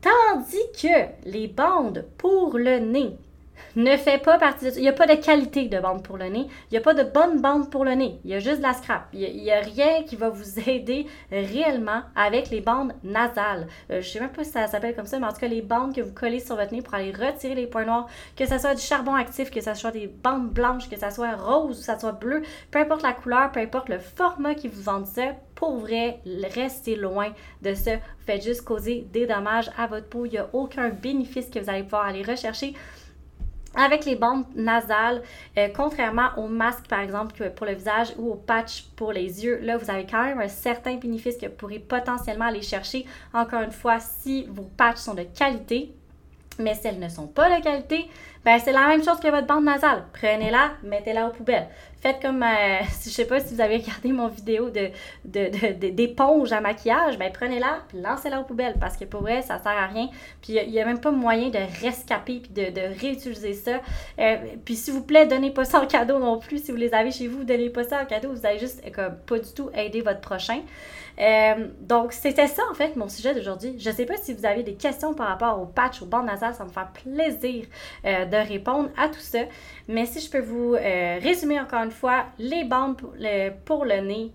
Tandis 0.01 0.57
que 0.81 1.29
les 1.29 1.47
bandes 1.47 2.05
pour 2.17 2.57
le 2.57 2.79
nez, 2.79 3.17
ne 3.75 3.97
fait 3.97 4.21
pas 4.21 4.37
partie 4.37 4.65
de 4.65 4.69
ça. 4.71 4.77
Il 4.77 4.83
n'y 4.83 4.89
a 4.89 4.93
pas 4.93 5.07
de 5.07 5.15
qualité 5.15 5.67
de 5.67 5.79
bande 5.79 6.03
pour 6.03 6.17
le 6.17 6.25
nez. 6.25 6.47
Il 6.69 6.73
n'y 6.73 6.77
a 6.77 6.81
pas 6.81 6.93
de 6.93 7.03
bonne 7.03 7.41
bande 7.41 7.69
pour 7.69 7.85
le 7.85 7.93
nez. 7.93 8.19
Il 8.23 8.31
y 8.31 8.33
a 8.33 8.39
juste 8.39 8.57
de 8.57 8.63
la 8.63 8.73
scrap. 8.73 9.07
Il 9.13 9.19
n'y 9.19 9.51
a, 9.51 9.61
rien 9.61 10.03
qui 10.03 10.15
va 10.15 10.29
vous 10.29 10.59
aider 10.69 11.07
réellement 11.31 12.01
avec 12.15 12.49
les 12.49 12.61
bandes 12.61 12.93
nasales. 13.03 13.67
Euh, 13.89 14.01
je 14.01 14.07
ne 14.07 14.11
sais 14.13 14.19
même 14.19 14.31
pas 14.31 14.43
si 14.43 14.51
ça 14.51 14.67
s'appelle 14.67 14.95
comme 14.95 15.05
ça, 15.05 15.19
mais 15.19 15.27
en 15.27 15.33
tout 15.33 15.39
cas, 15.39 15.47
les 15.47 15.61
bandes 15.61 15.95
que 15.95 16.01
vous 16.01 16.13
collez 16.13 16.39
sur 16.39 16.55
votre 16.55 16.73
nez 16.73 16.81
pour 16.81 16.93
aller 16.93 17.11
retirer 17.11 17.55
les 17.55 17.67
points 17.67 17.85
noirs, 17.85 18.07
que 18.35 18.45
ce 18.45 18.57
soit 18.57 18.75
du 18.75 18.81
charbon 18.81 19.15
actif, 19.15 19.51
que 19.51 19.61
ce 19.61 19.73
soit 19.73 19.91
des 19.91 20.07
bandes 20.07 20.49
blanches, 20.49 20.89
que 20.89 20.99
ce 20.99 21.09
soit 21.09 21.35
rose 21.35 21.79
que 21.79 21.93
ce 21.93 21.99
soit 21.99 22.11
bleu, 22.11 22.41
peu 22.69 22.79
importe 22.79 23.03
la 23.03 23.13
couleur, 23.13 23.51
peu 23.51 23.59
importe 23.59 23.89
le 23.89 23.99
format 23.99 24.55
qui 24.55 24.67
vous 24.67 24.81
vendent 24.81 25.07
ça, 25.07 25.33
pour 25.55 25.77
vrai, 25.77 26.19
restez 26.55 26.95
loin 26.95 27.33
de 27.61 27.75
ça. 27.75 27.97
Vous 27.97 28.25
faites 28.25 28.43
juste 28.43 28.63
causer 28.63 29.05
des 29.13 29.27
dommages 29.27 29.69
à 29.77 29.85
votre 29.85 30.07
peau. 30.07 30.25
Il 30.25 30.31
n'y 30.31 30.37
a 30.39 30.49
aucun 30.53 30.89
bénéfice 30.89 31.51
que 31.51 31.59
vous 31.59 31.69
allez 31.69 31.83
pouvoir 31.83 32.05
aller 32.05 32.23
rechercher 32.23 32.73
avec 33.75 34.05
les 34.05 34.15
bandes 34.15 34.45
nasales, 34.55 35.21
euh, 35.57 35.69
contrairement 35.75 36.29
au 36.37 36.47
masque 36.47 36.87
par 36.87 36.99
exemple 36.99 37.51
pour 37.51 37.65
le 37.65 37.73
visage 37.73 38.13
ou 38.17 38.31
au 38.31 38.35
patch 38.35 38.83
pour 38.95 39.11
les 39.13 39.43
yeux, 39.43 39.59
là 39.61 39.77
vous 39.77 39.89
avez 39.89 40.05
quand 40.05 40.23
même 40.23 40.39
un 40.39 40.47
certain 40.47 40.95
bénéfice 40.95 41.37
que 41.37 41.45
vous 41.45 41.53
pourrez 41.53 41.79
potentiellement 41.79 42.45
aller 42.45 42.61
chercher. 42.61 43.05
Encore 43.33 43.61
une 43.61 43.71
fois, 43.71 43.99
si 43.99 44.45
vos 44.49 44.69
patchs 44.77 44.97
sont 44.97 45.13
de 45.13 45.23
qualité, 45.23 45.93
mais 46.59 46.75
si 46.75 46.87
elles 46.87 46.99
ne 46.99 47.09
sont 47.09 47.27
pas 47.27 47.57
de 47.57 47.63
qualité, 47.63 48.07
ben 48.43 48.59
c'est 48.59 48.71
la 48.73 48.87
même 48.87 49.03
chose 49.03 49.19
que 49.19 49.29
votre 49.29 49.47
bande 49.47 49.65
nasale. 49.65 50.03
Prenez-la, 50.13 50.71
mettez-la 50.83 51.27
aux 51.27 51.31
poubelles. 51.31 51.67
Faites 52.01 52.19
comme, 52.19 52.41
euh, 52.41 52.79
je 53.03 53.09
sais 53.09 53.25
pas 53.25 53.39
si 53.39 53.53
vous 53.53 53.61
avez 53.61 53.77
regardé 53.77 54.11
mon 54.11 54.27
vidéo 54.27 54.71
de, 54.71 54.89
d'éponge 55.91 56.51
à 56.51 56.59
maquillage, 56.59 57.19
ben 57.19 57.31
prenez-la, 57.31 57.83
lancez-la 57.93 58.41
aux 58.41 58.43
poubelles 58.43 58.75
parce 58.79 58.97
que 58.97 59.05
pour 59.05 59.21
vrai, 59.21 59.43
ça 59.43 59.59
sert 59.59 59.71
à 59.71 59.85
rien. 59.85 60.09
Puis 60.41 60.53
il 60.53 60.71
n'y 60.71 60.79
a, 60.79 60.85
même 60.85 60.99
pas 60.99 61.11
moyen 61.11 61.49
de 61.49 61.59
rescaper 61.83 62.41
puis 62.41 62.51
de, 62.51 62.99
réutiliser 62.99 63.53
ça. 63.53 63.81
Euh, 64.17 64.37
puis 64.65 64.75
s'il 64.75 64.93
vous 64.93 65.03
plaît, 65.03 65.27
donnez 65.27 65.51
pas 65.51 65.63
ça 65.63 65.79
en 65.79 65.85
cadeau 65.85 66.17
non 66.17 66.39
plus. 66.39 66.63
Si 66.63 66.71
vous 66.71 66.77
les 66.77 66.93
avez 66.93 67.11
chez 67.11 67.27
vous, 67.27 67.43
donnez 67.43 67.69
pas 67.69 67.83
ça 67.83 68.01
en 68.01 68.05
cadeau. 68.05 68.31
Vous 68.33 68.45
allez 68.47 68.59
juste 68.59 68.81
comme, 68.91 69.17
pas 69.27 69.37
du 69.37 69.53
tout 69.53 69.69
aider 69.75 70.01
votre 70.01 70.21
prochain. 70.21 70.61
Euh, 71.19 71.67
donc, 71.81 72.13
c'était 72.13 72.47
ça, 72.47 72.63
en 72.71 72.73
fait, 72.73 72.95
mon 72.95 73.09
sujet 73.09 73.33
d'aujourd'hui. 73.33 73.75
Je 73.77 73.91
sais 73.91 74.05
pas 74.05 74.17
si 74.17 74.33
vous 74.33 74.45
avez 74.45 74.63
des 74.63 74.73
questions 74.73 75.13
par 75.13 75.27
rapport 75.27 75.61
au 75.61 75.65
patch, 75.65 76.01
aux 76.01 76.05
bandes 76.05 76.25
nasales. 76.25 76.55
Ça 76.55 76.63
me 76.63 76.69
fait 76.69 77.03
plaisir 77.03 77.65
euh, 78.05 78.25
de 78.25 78.37
répondre 78.37 78.89
à 78.97 79.07
tout 79.07 79.19
ça. 79.19 79.39
Mais 79.87 80.05
si 80.05 80.19
je 80.19 80.29
peux 80.29 80.41
vous 80.41 80.75
euh, 80.75 81.19
résumer 81.21 81.59
encore 81.59 81.83
une 81.83 81.90
fois, 81.91 82.25
les 82.39 82.63
bandes 82.63 82.97
pour 83.65 83.85
le, 83.85 84.01
nez, 84.01 84.31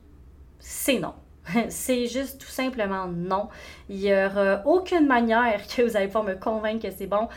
c'est 0.58 0.98
non. 0.98 1.14
c'est 1.68 2.06
juste 2.06 2.40
tout 2.40 2.50
simplement 2.50 3.06
non. 3.06 3.48
Il 3.88 3.98
n'y 3.98 4.12
aura 4.12 4.62
aucune 4.64 5.06
manière 5.06 5.60
que 5.68 5.82
vous 5.82 5.96
allez 5.96 6.06
pouvoir 6.06 6.24
me 6.24 6.34
convaincre 6.34 6.88
que 6.88 6.94
c'est 6.96 7.06
bon. 7.06 7.28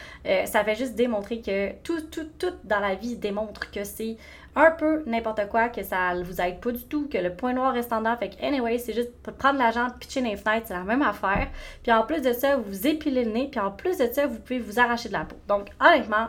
ça 0.45 0.63
fait 0.63 0.75
juste 0.75 0.95
démontrer 0.95 1.41
que 1.41 1.73
tout, 1.83 2.01
tout, 2.09 2.27
tout 2.39 2.53
dans 2.63 2.79
la 2.79 2.95
vie 2.95 3.17
démontre 3.17 3.69
que 3.69 3.83
c'est 3.83 4.17
un 4.55 4.71
peu 4.71 5.03
n'importe 5.05 5.47
quoi, 5.49 5.69
que 5.69 5.83
ça 5.83 6.13
vous 6.21 6.41
aide 6.41 6.59
pas 6.59 6.71
du 6.71 6.83
tout, 6.83 7.07
que 7.07 7.17
le 7.17 7.33
point 7.33 7.53
noir 7.53 7.75
en 7.75 7.99
dedans. 7.99 8.17
Fait 8.17 8.29
que, 8.29 8.43
anyway, 8.43 8.77
c'est 8.77 8.93
juste 8.93 9.11
prendre 9.37 9.59
l'argent, 9.59 9.87
pitcher 9.99 10.21
dans 10.21 10.29
les 10.29 10.37
fenêtres, 10.37 10.67
c'est 10.67 10.73
la 10.73 10.83
même 10.83 11.01
affaire. 11.01 11.47
Puis 11.83 11.91
en 11.91 12.03
plus 12.03 12.21
de 12.21 12.33
ça, 12.33 12.57
vous 12.57 12.87
épilez 12.87 13.25
le 13.25 13.31
nez, 13.31 13.47
puis 13.49 13.59
en 13.59 13.71
plus 13.71 13.97
de 13.97 14.07
ça, 14.11 14.27
vous 14.27 14.39
pouvez 14.39 14.59
vous 14.59 14.79
arracher 14.79 15.09
de 15.09 15.13
la 15.13 15.25
peau. 15.25 15.35
Donc, 15.47 15.69
honnêtement, 15.79 16.27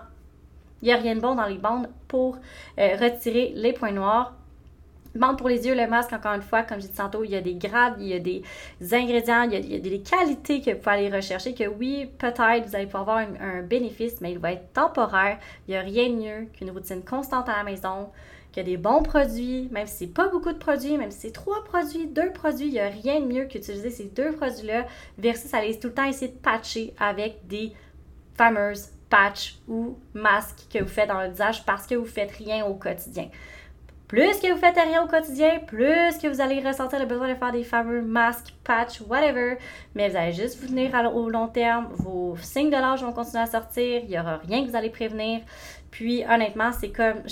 il 0.83 0.87
n'y 0.87 0.93
a 0.93 0.97
rien 0.97 1.15
de 1.15 1.21
bon 1.21 1.35
dans 1.35 1.47
les 1.47 1.59
bandes 1.59 1.89
pour 2.09 2.37
euh, 2.79 2.97
retirer 2.97 3.53
les 3.55 3.73
points 3.73 3.93
noirs. 3.93 4.35
Bande 5.15 5.39
pour 5.39 5.49
les 5.49 5.67
yeux, 5.67 5.75
le 5.75 5.89
masque, 5.89 6.13
encore 6.13 6.35
une 6.35 6.43
fois, 6.43 6.63
comme 6.63 6.81
je 6.81 6.87
dit 6.87 6.93
tantôt, 6.93 7.25
il 7.25 7.31
y 7.31 7.37
a 7.37 7.41
des 7.41 7.55
grades, 7.55 7.97
il 7.99 8.07
y 8.07 8.15
a 8.15 8.21
des 8.21 8.43
ingrédients, 8.93 9.43
il 9.43 9.69
y 9.69 9.75
a, 9.75 9.79
des 9.81 10.01
qualités 10.03 10.61
que 10.61 10.71
vous 10.71 10.79
pouvez 10.79 10.97
aller 10.97 11.11
rechercher, 11.11 11.53
que 11.53 11.67
oui, 11.67 12.09
peut-être 12.19 12.69
vous 12.69 12.77
allez 12.77 12.87
pouvoir 12.87 13.03
avoir 13.03 13.19
un, 13.19 13.63
bénéfice, 13.63 14.21
mais 14.21 14.31
il 14.31 14.39
va 14.39 14.53
être 14.53 14.73
temporaire. 14.73 15.39
Il 15.67 15.73
n'y 15.73 15.77
a 15.77 15.81
rien 15.81 16.11
de 16.11 16.15
mieux 16.15 16.47
qu'une 16.53 16.71
routine 16.71 17.03
constante 17.03 17.49
à 17.49 17.57
la 17.57 17.65
maison, 17.65 18.11
qu'il 18.53 18.63
y 18.63 18.67
a 18.67 18.71
des 18.71 18.77
bons 18.77 19.03
produits, 19.03 19.69
même 19.73 19.89
si 19.89 19.97
c'est 19.97 20.15
pas 20.15 20.29
beaucoup 20.29 20.53
de 20.53 20.59
produits, 20.59 20.97
même 20.97 21.11
si 21.11 21.23
c'est 21.23 21.33
trois 21.33 21.65
produits, 21.65 22.07
deux 22.07 22.31
produits, 22.33 22.67
il 22.67 22.73
n'y 22.73 22.81
a 22.81 22.89
rien 22.89 23.19
de 23.19 23.27
mieux 23.27 23.47
qu'utiliser 23.47 23.91
ces 23.91 24.05
deux 24.05 24.31
produits-là 24.31 24.87
versus 25.19 25.53
aller 25.55 25.77
tout 25.77 25.89
le 25.89 25.95
temps 25.95 26.05
essayer 26.05 26.31
de 26.31 26.39
patcher 26.39 26.95
avec 27.01 27.49
des 27.49 27.73
fameuses 28.37 28.91
patchs 29.11 29.59
ou 29.69 29.99
masques 30.15 30.67
que 30.73 30.79
vous 30.79 30.89
faites 30.89 31.09
dans 31.09 31.21
le 31.21 31.29
visage 31.29 31.65
parce 31.67 31.87
que 31.87 31.95
vous 31.95 32.07
faites 32.07 32.31
rien 32.31 32.65
au 32.65 32.75
quotidien 32.75 33.29
plus 34.11 34.41
que 34.41 34.53
vous 34.53 34.59
faites 34.59 34.75
rien 34.75 35.05
au 35.05 35.07
quotidien, 35.07 35.61
plus 35.69 36.19
que 36.21 36.27
vous 36.27 36.41
allez 36.41 36.59
ressentir 36.59 36.99
le 36.99 37.07
besoin 37.07 37.29
de 37.29 37.37
faire 37.37 37.53
des 37.53 37.63
fameux 37.63 38.03
masques, 38.03 38.53
patch, 38.65 39.01
whatever. 39.03 39.57
Mais 39.95 40.09
vous 40.09 40.17
allez 40.17 40.33
juste 40.33 40.61
vous 40.61 40.67
tenir 40.67 40.91
au 41.15 41.31
long 41.31 41.47
terme. 41.47 41.87
Vos 41.93 42.37
signes 42.43 42.71
de 42.71 42.77
l'âge 42.77 43.05
vont 43.05 43.13
continuer 43.13 43.45
à 43.45 43.47
sortir. 43.47 44.01
Il 44.03 44.09
n'y 44.09 44.19
aura 44.19 44.39
rien 44.39 44.65
que 44.65 44.69
vous 44.69 44.75
allez 44.75 44.91
prévenir. 44.91 45.43
Puis 45.93 46.25
honnêtement, 46.29 46.73
c'est 46.73 46.89
comme. 46.89 47.23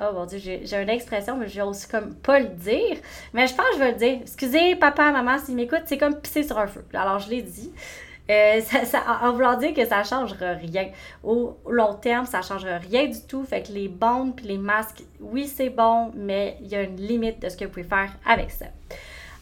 oh 0.00 0.12
mon 0.12 0.26
dieu, 0.26 0.40
j'ai 0.40 0.82
une 0.82 0.88
expression, 0.88 1.36
mais 1.36 1.46
je 1.46 1.54
vais 1.54 1.62
aussi 1.62 1.86
comme 1.86 2.16
pas 2.16 2.40
le 2.40 2.48
dire. 2.48 2.96
Mais 3.32 3.46
je 3.46 3.54
pense 3.54 3.66
que 3.66 3.74
je 3.74 3.78
vais 3.78 3.92
le 3.92 3.98
dire. 3.98 4.18
Excusez, 4.22 4.74
papa, 4.74 5.12
maman, 5.12 5.38
s'ils 5.38 5.54
m'écoutent, 5.54 5.84
c'est 5.86 5.98
comme 5.98 6.20
pisser 6.20 6.42
sur 6.42 6.58
un 6.58 6.66
feu. 6.66 6.84
Alors 6.94 7.20
je 7.20 7.30
l'ai 7.30 7.42
dit. 7.42 7.72
Euh, 8.30 8.60
ça, 8.62 9.02
en 9.22 9.32
voulant 9.32 9.56
dire 9.56 9.74
que 9.74 9.84
ça 9.84 10.00
ne 10.00 10.04
changera 10.04 10.52
rien. 10.52 10.88
Au 11.22 11.56
long 11.68 11.94
terme, 11.94 12.26
ça 12.26 12.38
ne 12.38 12.42
changera 12.44 12.78
rien 12.78 13.06
du 13.06 13.20
tout. 13.26 13.44
Fait 13.44 13.62
que 13.62 13.72
les 13.72 13.88
bandes 13.88 14.36
puis 14.36 14.46
les 14.46 14.58
masques, 14.58 15.02
oui, 15.20 15.46
c'est 15.46 15.70
bon, 15.70 16.10
mais 16.14 16.56
il 16.60 16.68
y 16.68 16.74
a 16.74 16.82
une 16.82 16.96
limite 16.96 17.40
de 17.42 17.48
ce 17.48 17.56
que 17.56 17.64
vous 17.64 17.70
pouvez 17.70 17.84
faire 17.84 18.10
avec 18.26 18.50
ça. 18.50 18.66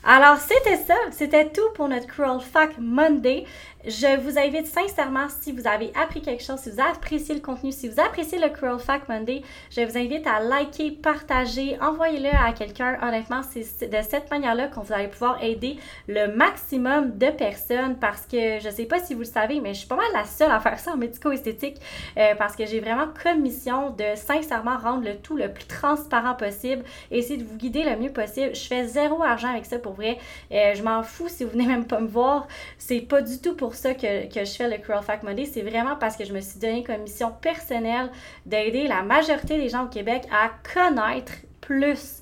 Alors, 0.04 0.36
c'était 0.38 0.82
ça. 0.82 0.96
C'était 1.12 1.48
tout 1.48 1.70
pour 1.74 1.88
notre 1.88 2.08
Cruel 2.08 2.40
Fact 2.40 2.74
Monday. 2.80 3.44
Je 3.84 4.20
vous 4.20 4.38
invite 4.38 4.66
sincèrement, 4.66 5.26
si 5.40 5.50
vous 5.50 5.66
avez 5.66 5.92
appris 6.00 6.22
quelque 6.22 6.42
chose, 6.42 6.60
si 6.60 6.70
vous 6.70 6.80
avez 6.80 6.90
apprécié 6.90 7.34
le 7.34 7.40
contenu, 7.40 7.72
si 7.72 7.88
vous 7.88 7.98
appréciez 7.98 8.38
le 8.38 8.48
Cruel 8.48 8.78
Fact 8.78 9.08
Monday, 9.08 9.42
je 9.70 9.80
vous 9.80 9.98
invite 9.98 10.24
à 10.24 10.38
liker, 10.38 10.92
partager, 10.92 11.76
envoyez-le 11.80 12.28
à 12.28 12.52
quelqu'un. 12.52 12.96
Honnêtement, 13.02 13.42
c'est 13.42 13.88
de 13.88 13.96
cette 14.08 14.30
manière-là 14.30 14.68
qu'on 14.68 14.82
vous 14.82 14.92
allez 14.92 15.08
pouvoir 15.08 15.42
aider 15.42 15.78
le 16.06 16.28
maximum 16.28 17.18
de 17.18 17.30
personnes 17.30 17.96
parce 17.96 18.22
que 18.26 18.60
je 18.60 18.68
ne 18.68 18.72
sais 18.72 18.84
pas 18.84 19.00
si 19.00 19.14
vous 19.14 19.20
le 19.20 19.26
savez, 19.26 19.60
mais 19.60 19.74
je 19.74 19.80
suis 19.80 19.88
pas 19.88 19.96
mal 19.96 20.06
la 20.14 20.26
seule 20.26 20.52
à 20.52 20.60
faire 20.60 20.78
ça 20.78 20.92
en 20.92 20.96
médico-esthétique 20.96 21.80
euh, 22.18 22.36
parce 22.38 22.54
que 22.54 22.66
j'ai 22.66 22.78
vraiment 22.78 23.08
comme 23.20 23.40
mission 23.40 23.90
de 23.90 24.14
sincèrement 24.14 24.78
rendre 24.78 25.04
le 25.04 25.16
tout 25.16 25.36
le 25.36 25.52
plus 25.52 25.64
transparent 25.64 26.34
possible 26.34 26.84
essayer 27.10 27.36
de 27.36 27.44
vous 27.44 27.56
guider 27.56 27.82
le 27.82 27.96
mieux 27.96 28.12
possible. 28.12 28.54
Je 28.54 28.66
fais 28.66 28.86
zéro 28.86 29.24
argent 29.24 29.48
avec 29.48 29.66
ça 29.66 29.80
pour 29.80 29.91
vrai. 29.92 30.18
Euh, 30.50 30.74
je 30.74 30.82
m'en 30.82 31.02
fous 31.02 31.28
si 31.28 31.44
vous 31.44 31.50
venez 31.50 31.66
même 31.66 31.86
pas 31.86 32.00
me 32.00 32.08
voir. 32.08 32.48
C'est 32.78 33.00
pas 33.00 33.22
du 33.22 33.38
tout 33.40 33.54
pour 33.54 33.74
ça 33.74 33.94
que, 33.94 34.28
je 34.32 34.44
fais 34.44 34.68
le 34.68 34.78
Cruel 34.78 35.02
Fact 35.02 35.22
Monday. 35.22 35.46
C'est 35.46 35.62
vraiment 35.62 35.96
parce 35.96 36.16
que 36.16 36.24
je 36.24 36.32
me 36.32 36.40
suis 36.40 36.58
donné 36.58 36.82
comme 36.82 37.02
mission 37.02 37.32
personnelle 37.40 38.10
d'aider 38.46 38.86
la 38.86 39.02
majorité 39.02 39.58
des 39.58 39.68
gens 39.68 39.84
au 39.84 39.88
Québec 39.88 40.24
à 40.32 40.50
connaître 40.74 41.32
plus 41.60 42.20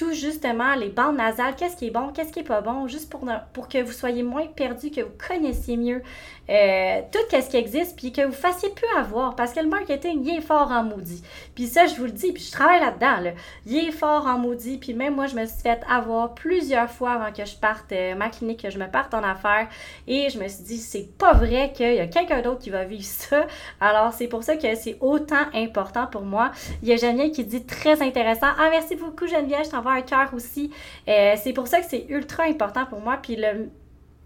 tout 0.00 0.14
justement 0.14 0.74
les 0.76 0.88
bandes 0.88 1.18
nasales, 1.18 1.54
qu'est-ce 1.56 1.76
qui 1.76 1.88
est 1.88 1.90
bon, 1.90 2.08
qu'est-ce 2.08 2.32
qui 2.32 2.38
est 2.38 2.42
pas 2.42 2.62
bon, 2.62 2.88
juste 2.88 3.10
pour, 3.10 3.20
pour 3.52 3.68
que 3.68 3.82
vous 3.82 3.92
soyez 3.92 4.22
moins 4.22 4.46
perdu, 4.46 4.90
que 4.90 5.02
vous 5.02 5.12
connaissiez 5.28 5.76
mieux 5.76 6.02
euh, 6.48 7.02
tout 7.12 7.18
ce 7.30 7.48
qui 7.50 7.56
existe, 7.58 7.96
puis 7.96 8.10
que 8.10 8.22
vous 8.22 8.32
fassiez 8.32 8.70
plus 8.70 8.88
avoir, 8.98 9.36
parce 9.36 9.52
que 9.52 9.60
le 9.60 9.68
marketing, 9.68 10.24
il 10.24 10.38
est 10.38 10.40
fort 10.40 10.70
en 10.72 10.82
maudit. 10.82 11.22
Puis 11.54 11.66
ça, 11.66 11.86
je 11.86 11.96
vous 11.96 12.06
le 12.06 12.12
dis, 12.12 12.32
puis 12.32 12.42
je 12.42 12.50
travaille 12.50 12.80
là-dedans, 12.80 13.20
là. 13.20 13.30
il 13.66 13.88
est 13.88 13.92
fort 13.92 14.26
en 14.26 14.38
maudit, 14.38 14.78
puis 14.78 14.94
même 14.94 15.14
moi, 15.14 15.26
je 15.26 15.36
me 15.36 15.44
suis 15.44 15.60
fait 15.60 15.80
avoir 15.88 16.34
plusieurs 16.34 16.90
fois 16.90 17.12
avant 17.12 17.30
que 17.30 17.44
je 17.44 17.54
parte 17.54 17.92
euh, 17.92 18.14
ma 18.14 18.30
clinique, 18.30 18.62
que 18.62 18.70
je 18.70 18.78
me 18.78 18.90
parte 18.90 19.12
en 19.12 19.22
affaires, 19.22 19.68
et 20.08 20.30
je 20.30 20.38
me 20.40 20.48
suis 20.48 20.64
dit, 20.64 20.78
c'est 20.78 21.08
pas 21.18 21.34
vrai 21.34 21.72
qu'il 21.74 21.94
y 21.94 22.00
a 22.00 22.06
quelqu'un 22.06 22.40
d'autre 22.40 22.60
qui 22.60 22.70
va 22.70 22.84
vivre 22.84 23.04
ça. 23.04 23.46
Alors, 23.80 24.14
c'est 24.14 24.28
pour 24.28 24.44
ça 24.44 24.56
que 24.56 24.74
c'est 24.76 24.96
autant 25.00 25.44
important 25.54 26.06
pour 26.06 26.22
moi. 26.22 26.52
Il 26.82 26.88
y 26.88 26.92
a 26.94 26.96
Geneviève 26.96 27.32
qui 27.32 27.44
dit 27.44 27.64
très 27.66 28.02
intéressant. 28.02 28.48
Ah, 28.58 28.70
merci 28.70 28.96
beaucoup, 28.96 29.26
Geneviève, 29.26 29.66
je 29.66 29.70
t'envoie 29.70 29.89
cœur 30.02 30.32
aussi. 30.34 30.70
Euh, 31.08 31.34
c'est 31.42 31.52
pour 31.52 31.68
ça 31.68 31.80
que 31.80 31.86
c'est 31.86 32.06
ultra 32.08 32.44
important 32.44 32.86
pour 32.86 33.00
moi. 33.00 33.18
Puis 33.22 33.36
le 33.36 33.70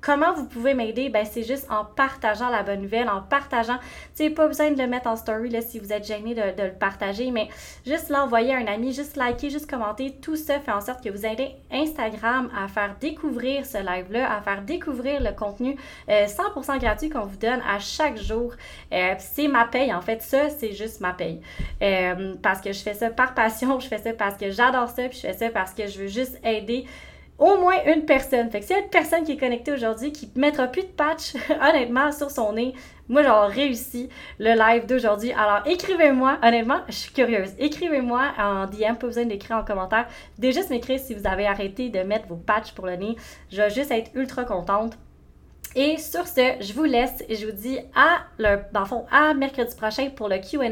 Comment 0.04 0.34
vous 0.34 0.44
pouvez 0.44 0.74
m'aider? 0.74 1.08
Ben, 1.08 1.24
c'est 1.24 1.44
juste 1.44 1.66
en 1.70 1.82
partageant 1.82 2.50
la 2.50 2.62
bonne 2.62 2.82
nouvelle, 2.82 3.08
en 3.08 3.22
partageant. 3.22 3.78
Tu 4.14 4.24
sais, 4.24 4.30
pas 4.30 4.46
besoin 4.46 4.70
de 4.70 4.76
le 4.76 4.86
mettre 4.86 5.06
en 5.06 5.16
story 5.16 5.48
là, 5.48 5.62
si 5.62 5.78
vous 5.78 5.94
êtes 5.94 6.06
gêné 6.06 6.34
de, 6.34 6.62
le 6.62 6.72
partager, 6.72 7.30
mais 7.30 7.48
juste 7.86 8.10
l'envoyer 8.10 8.52
à 8.52 8.58
un 8.58 8.66
ami, 8.66 8.92
juste 8.92 9.16
liker, 9.16 9.48
juste 9.48 9.68
commenter. 9.68 10.14
Tout 10.20 10.36
ça 10.36 10.60
fait 10.60 10.72
en 10.72 10.82
sorte 10.82 11.02
que 11.02 11.08
vous 11.08 11.24
aidez 11.24 11.52
Instagram 11.72 12.50
à 12.54 12.68
faire 12.68 12.96
découvrir 13.00 13.64
ce 13.64 13.78
live-là, 13.78 14.30
à 14.30 14.42
faire 14.42 14.60
découvrir 14.60 15.22
le 15.22 15.32
contenu 15.32 15.74
100% 16.08 16.36
euh, 16.74 16.78
gratuit 16.78 17.08
qu'on 17.08 17.24
vous 17.24 17.38
donne 17.38 17.62
à 17.66 17.78
chaque 17.78 18.18
jour. 18.18 18.52
Euh, 18.92 19.14
c'est 19.18 19.48
ma 19.48 19.64
paye, 19.64 19.94
en 19.94 20.02
fait. 20.02 20.20
Ça, 20.20 20.50
c'est 20.50 20.74
juste 20.74 21.00
ma 21.00 21.14
paye. 21.14 21.40
Euh, 21.80 22.34
parce 22.42 22.60
que 22.60 22.74
je 22.74 22.82
fais 22.82 22.94
ça 22.94 23.08
par 23.08 23.32
passion, 23.32 23.80
je 23.80 23.88
fais 23.88 23.98
ça 23.98 24.12
parce 24.12 24.36
que 24.36 24.50
j'adore 24.50 24.90
ça, 24.90 25.08
puis 25.08 25.16
je 25.16 25.26
fais 25.28 25.32
ça 25.32 25.48
parce 25.48 25.72
que 25.72 25.86
je 25.86 26.00
veux 26.00 26.08
juste 26.08 26.38
aider 26.44 26.84
au 27.38 27.58
moins 27.58 27.76
une 27.86 28.04
personne. 28.04 28.50
Fait 28.50 28.60
que 28.60 28.66
s'il 28.66 28.76
y 28.76 28.78
a 28.78 28.82
une 28.82 28.90
personne 28.90 29.24
qui 29.24 29.32
est 29.32 29.36
connectée 29.36 29.72
aujourd'hui 29.72 30.12
qui 30.12 30.30
ne 30.34 30.40
mettra 30.40 30.66
plus 30.66 30.82
de 30.82 30.88
patch, 30.88 31.34
honnêtement, 31.60 32.12
sur 32.12 32.30
son 32.30 32.52
nez, 32.52 32.74
moi, 33.08 33.22
j'ai 33.22 33.62
réussi 33.62 34.08
le 34.38 34.54
live 34.56 34.86
d'aujourd'hui. 34.86 35.32
Alors, 35.32 35.60
écrivez-moi, 35.66 36.38
honnêtement, 36.42 36.80
je 36.88 36.94
suis 36.94 37.12
curieuse. 37.12 37.50
Écrivez-moi 37.58 38.32
en 38.38 38.66
DM, 38.66 38.94
pas 38.98 39.06
besoin 39.06 39.26
d'écrire 39.26 39.58
en 39.58 39.64
commentaire. 39.64 40.06
Déjà, 40.38 40.60
juste 40.60 40.70
m'écrire 40.70 40.98
si 40.98 41.14
vous 41.14 41.26
avez 41.26 41.46
arrêté 41.46 41.90
de 41.90 42.00
mettre 42.00 42.28
vos 42.28 42.36
patchs 42.36 42.72
pour 42.72 42.86
le 42.86 42.96
nez. 42.96 43.16
Je 43.50 43.58
vais 43.58 43.70
juste 43.70 43.90
être 43.90 44.10
ultra 44.14 44.44
contente. 44.44 44.96
Et 45.76 45.98
sur 45.98 46.28
ce, 46.28 46.54
je 46.60 46.72
vous 46.72 46.84
laisse 46.84 47.24
et 47.28 47.34
je 47.34 47.46
vous 47.46 47.52
dis 47.52 47.78
à, 47.96 48.18
le, 48.38 48.60
à 49.10 49.34
mercredi 49.34 49.74
prochain 49.74 50.08
pour 50.10 50.28
le 50.28 50.38
QA, 50.38 50.68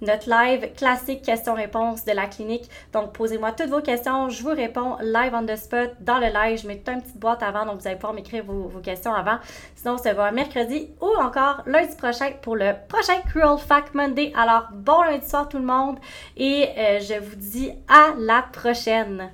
notre 0.00 0.30
live 0.30 0.72
classique 0.74 1.22
questions-réponses 1.22 2.06
de 2.06 2.12
la 2.12 2.26
clinique. 2.26 2.70
Donc, 2.94 3.12
posez-moi 3.12 3.52
toutes 3.52 3.68
vos 3.68 3.82
questions, 3.82 4.30
je 4.30 4.42
vous 4.42 4.54
réponds 4.54 4.96
live 5.02 5.34
on 5.34 5.44
the 5.44 5.56
spot 5.56 5.90
dans 6.00 6.18
le 6.18 6.28
live. 6.28 6.60
Je 6.62 6.66
mets 6.66 6.78
toute 6.78 6.94
une 6.94 7.02
petite 7.02 7.18
boîte 7.18 7.42
avant, 7.42 7.66
donc 7.66 7.80
vous 7.80 7.86
allez 7.86 7.96
pouvoir 7.96 8.14
m'écrire 8.14 8.42
vos, 8.44 8.70
questions 8.80 9.12
avant. 9.12 9.38
Sinon, 9.74 9.94
on 9.94 9.98
se 9.98 10.14
voit 10.14 10.30
mercredi 10.30 10.88
ou 11.00 11.10
encore 11.20 11.62
lundi 11.66 11.94
prochain 11.96 12.30
pour 12.40 12.56
le 12.56 12.72
prochain 12.88 13.20
Cruel 13.28 13.58
Fact 13.58 13.94
Monday. 13.94 14.32
Alors, 14.34 14.68
bon 14.72 15.02
lundi 15.02 15.28
soir 15.28 15.48
tout 15.48 15.58
le 15.58 15.64
monde 15.64 15.98
et 16.36 16.68
euh, 16.76 17.00
je 17.00 17.20
vous 17.20 17.36
dis 17.36 17.70
à 17.88 18.14
la 18.16 18.42
prochaine. 18.42 19.30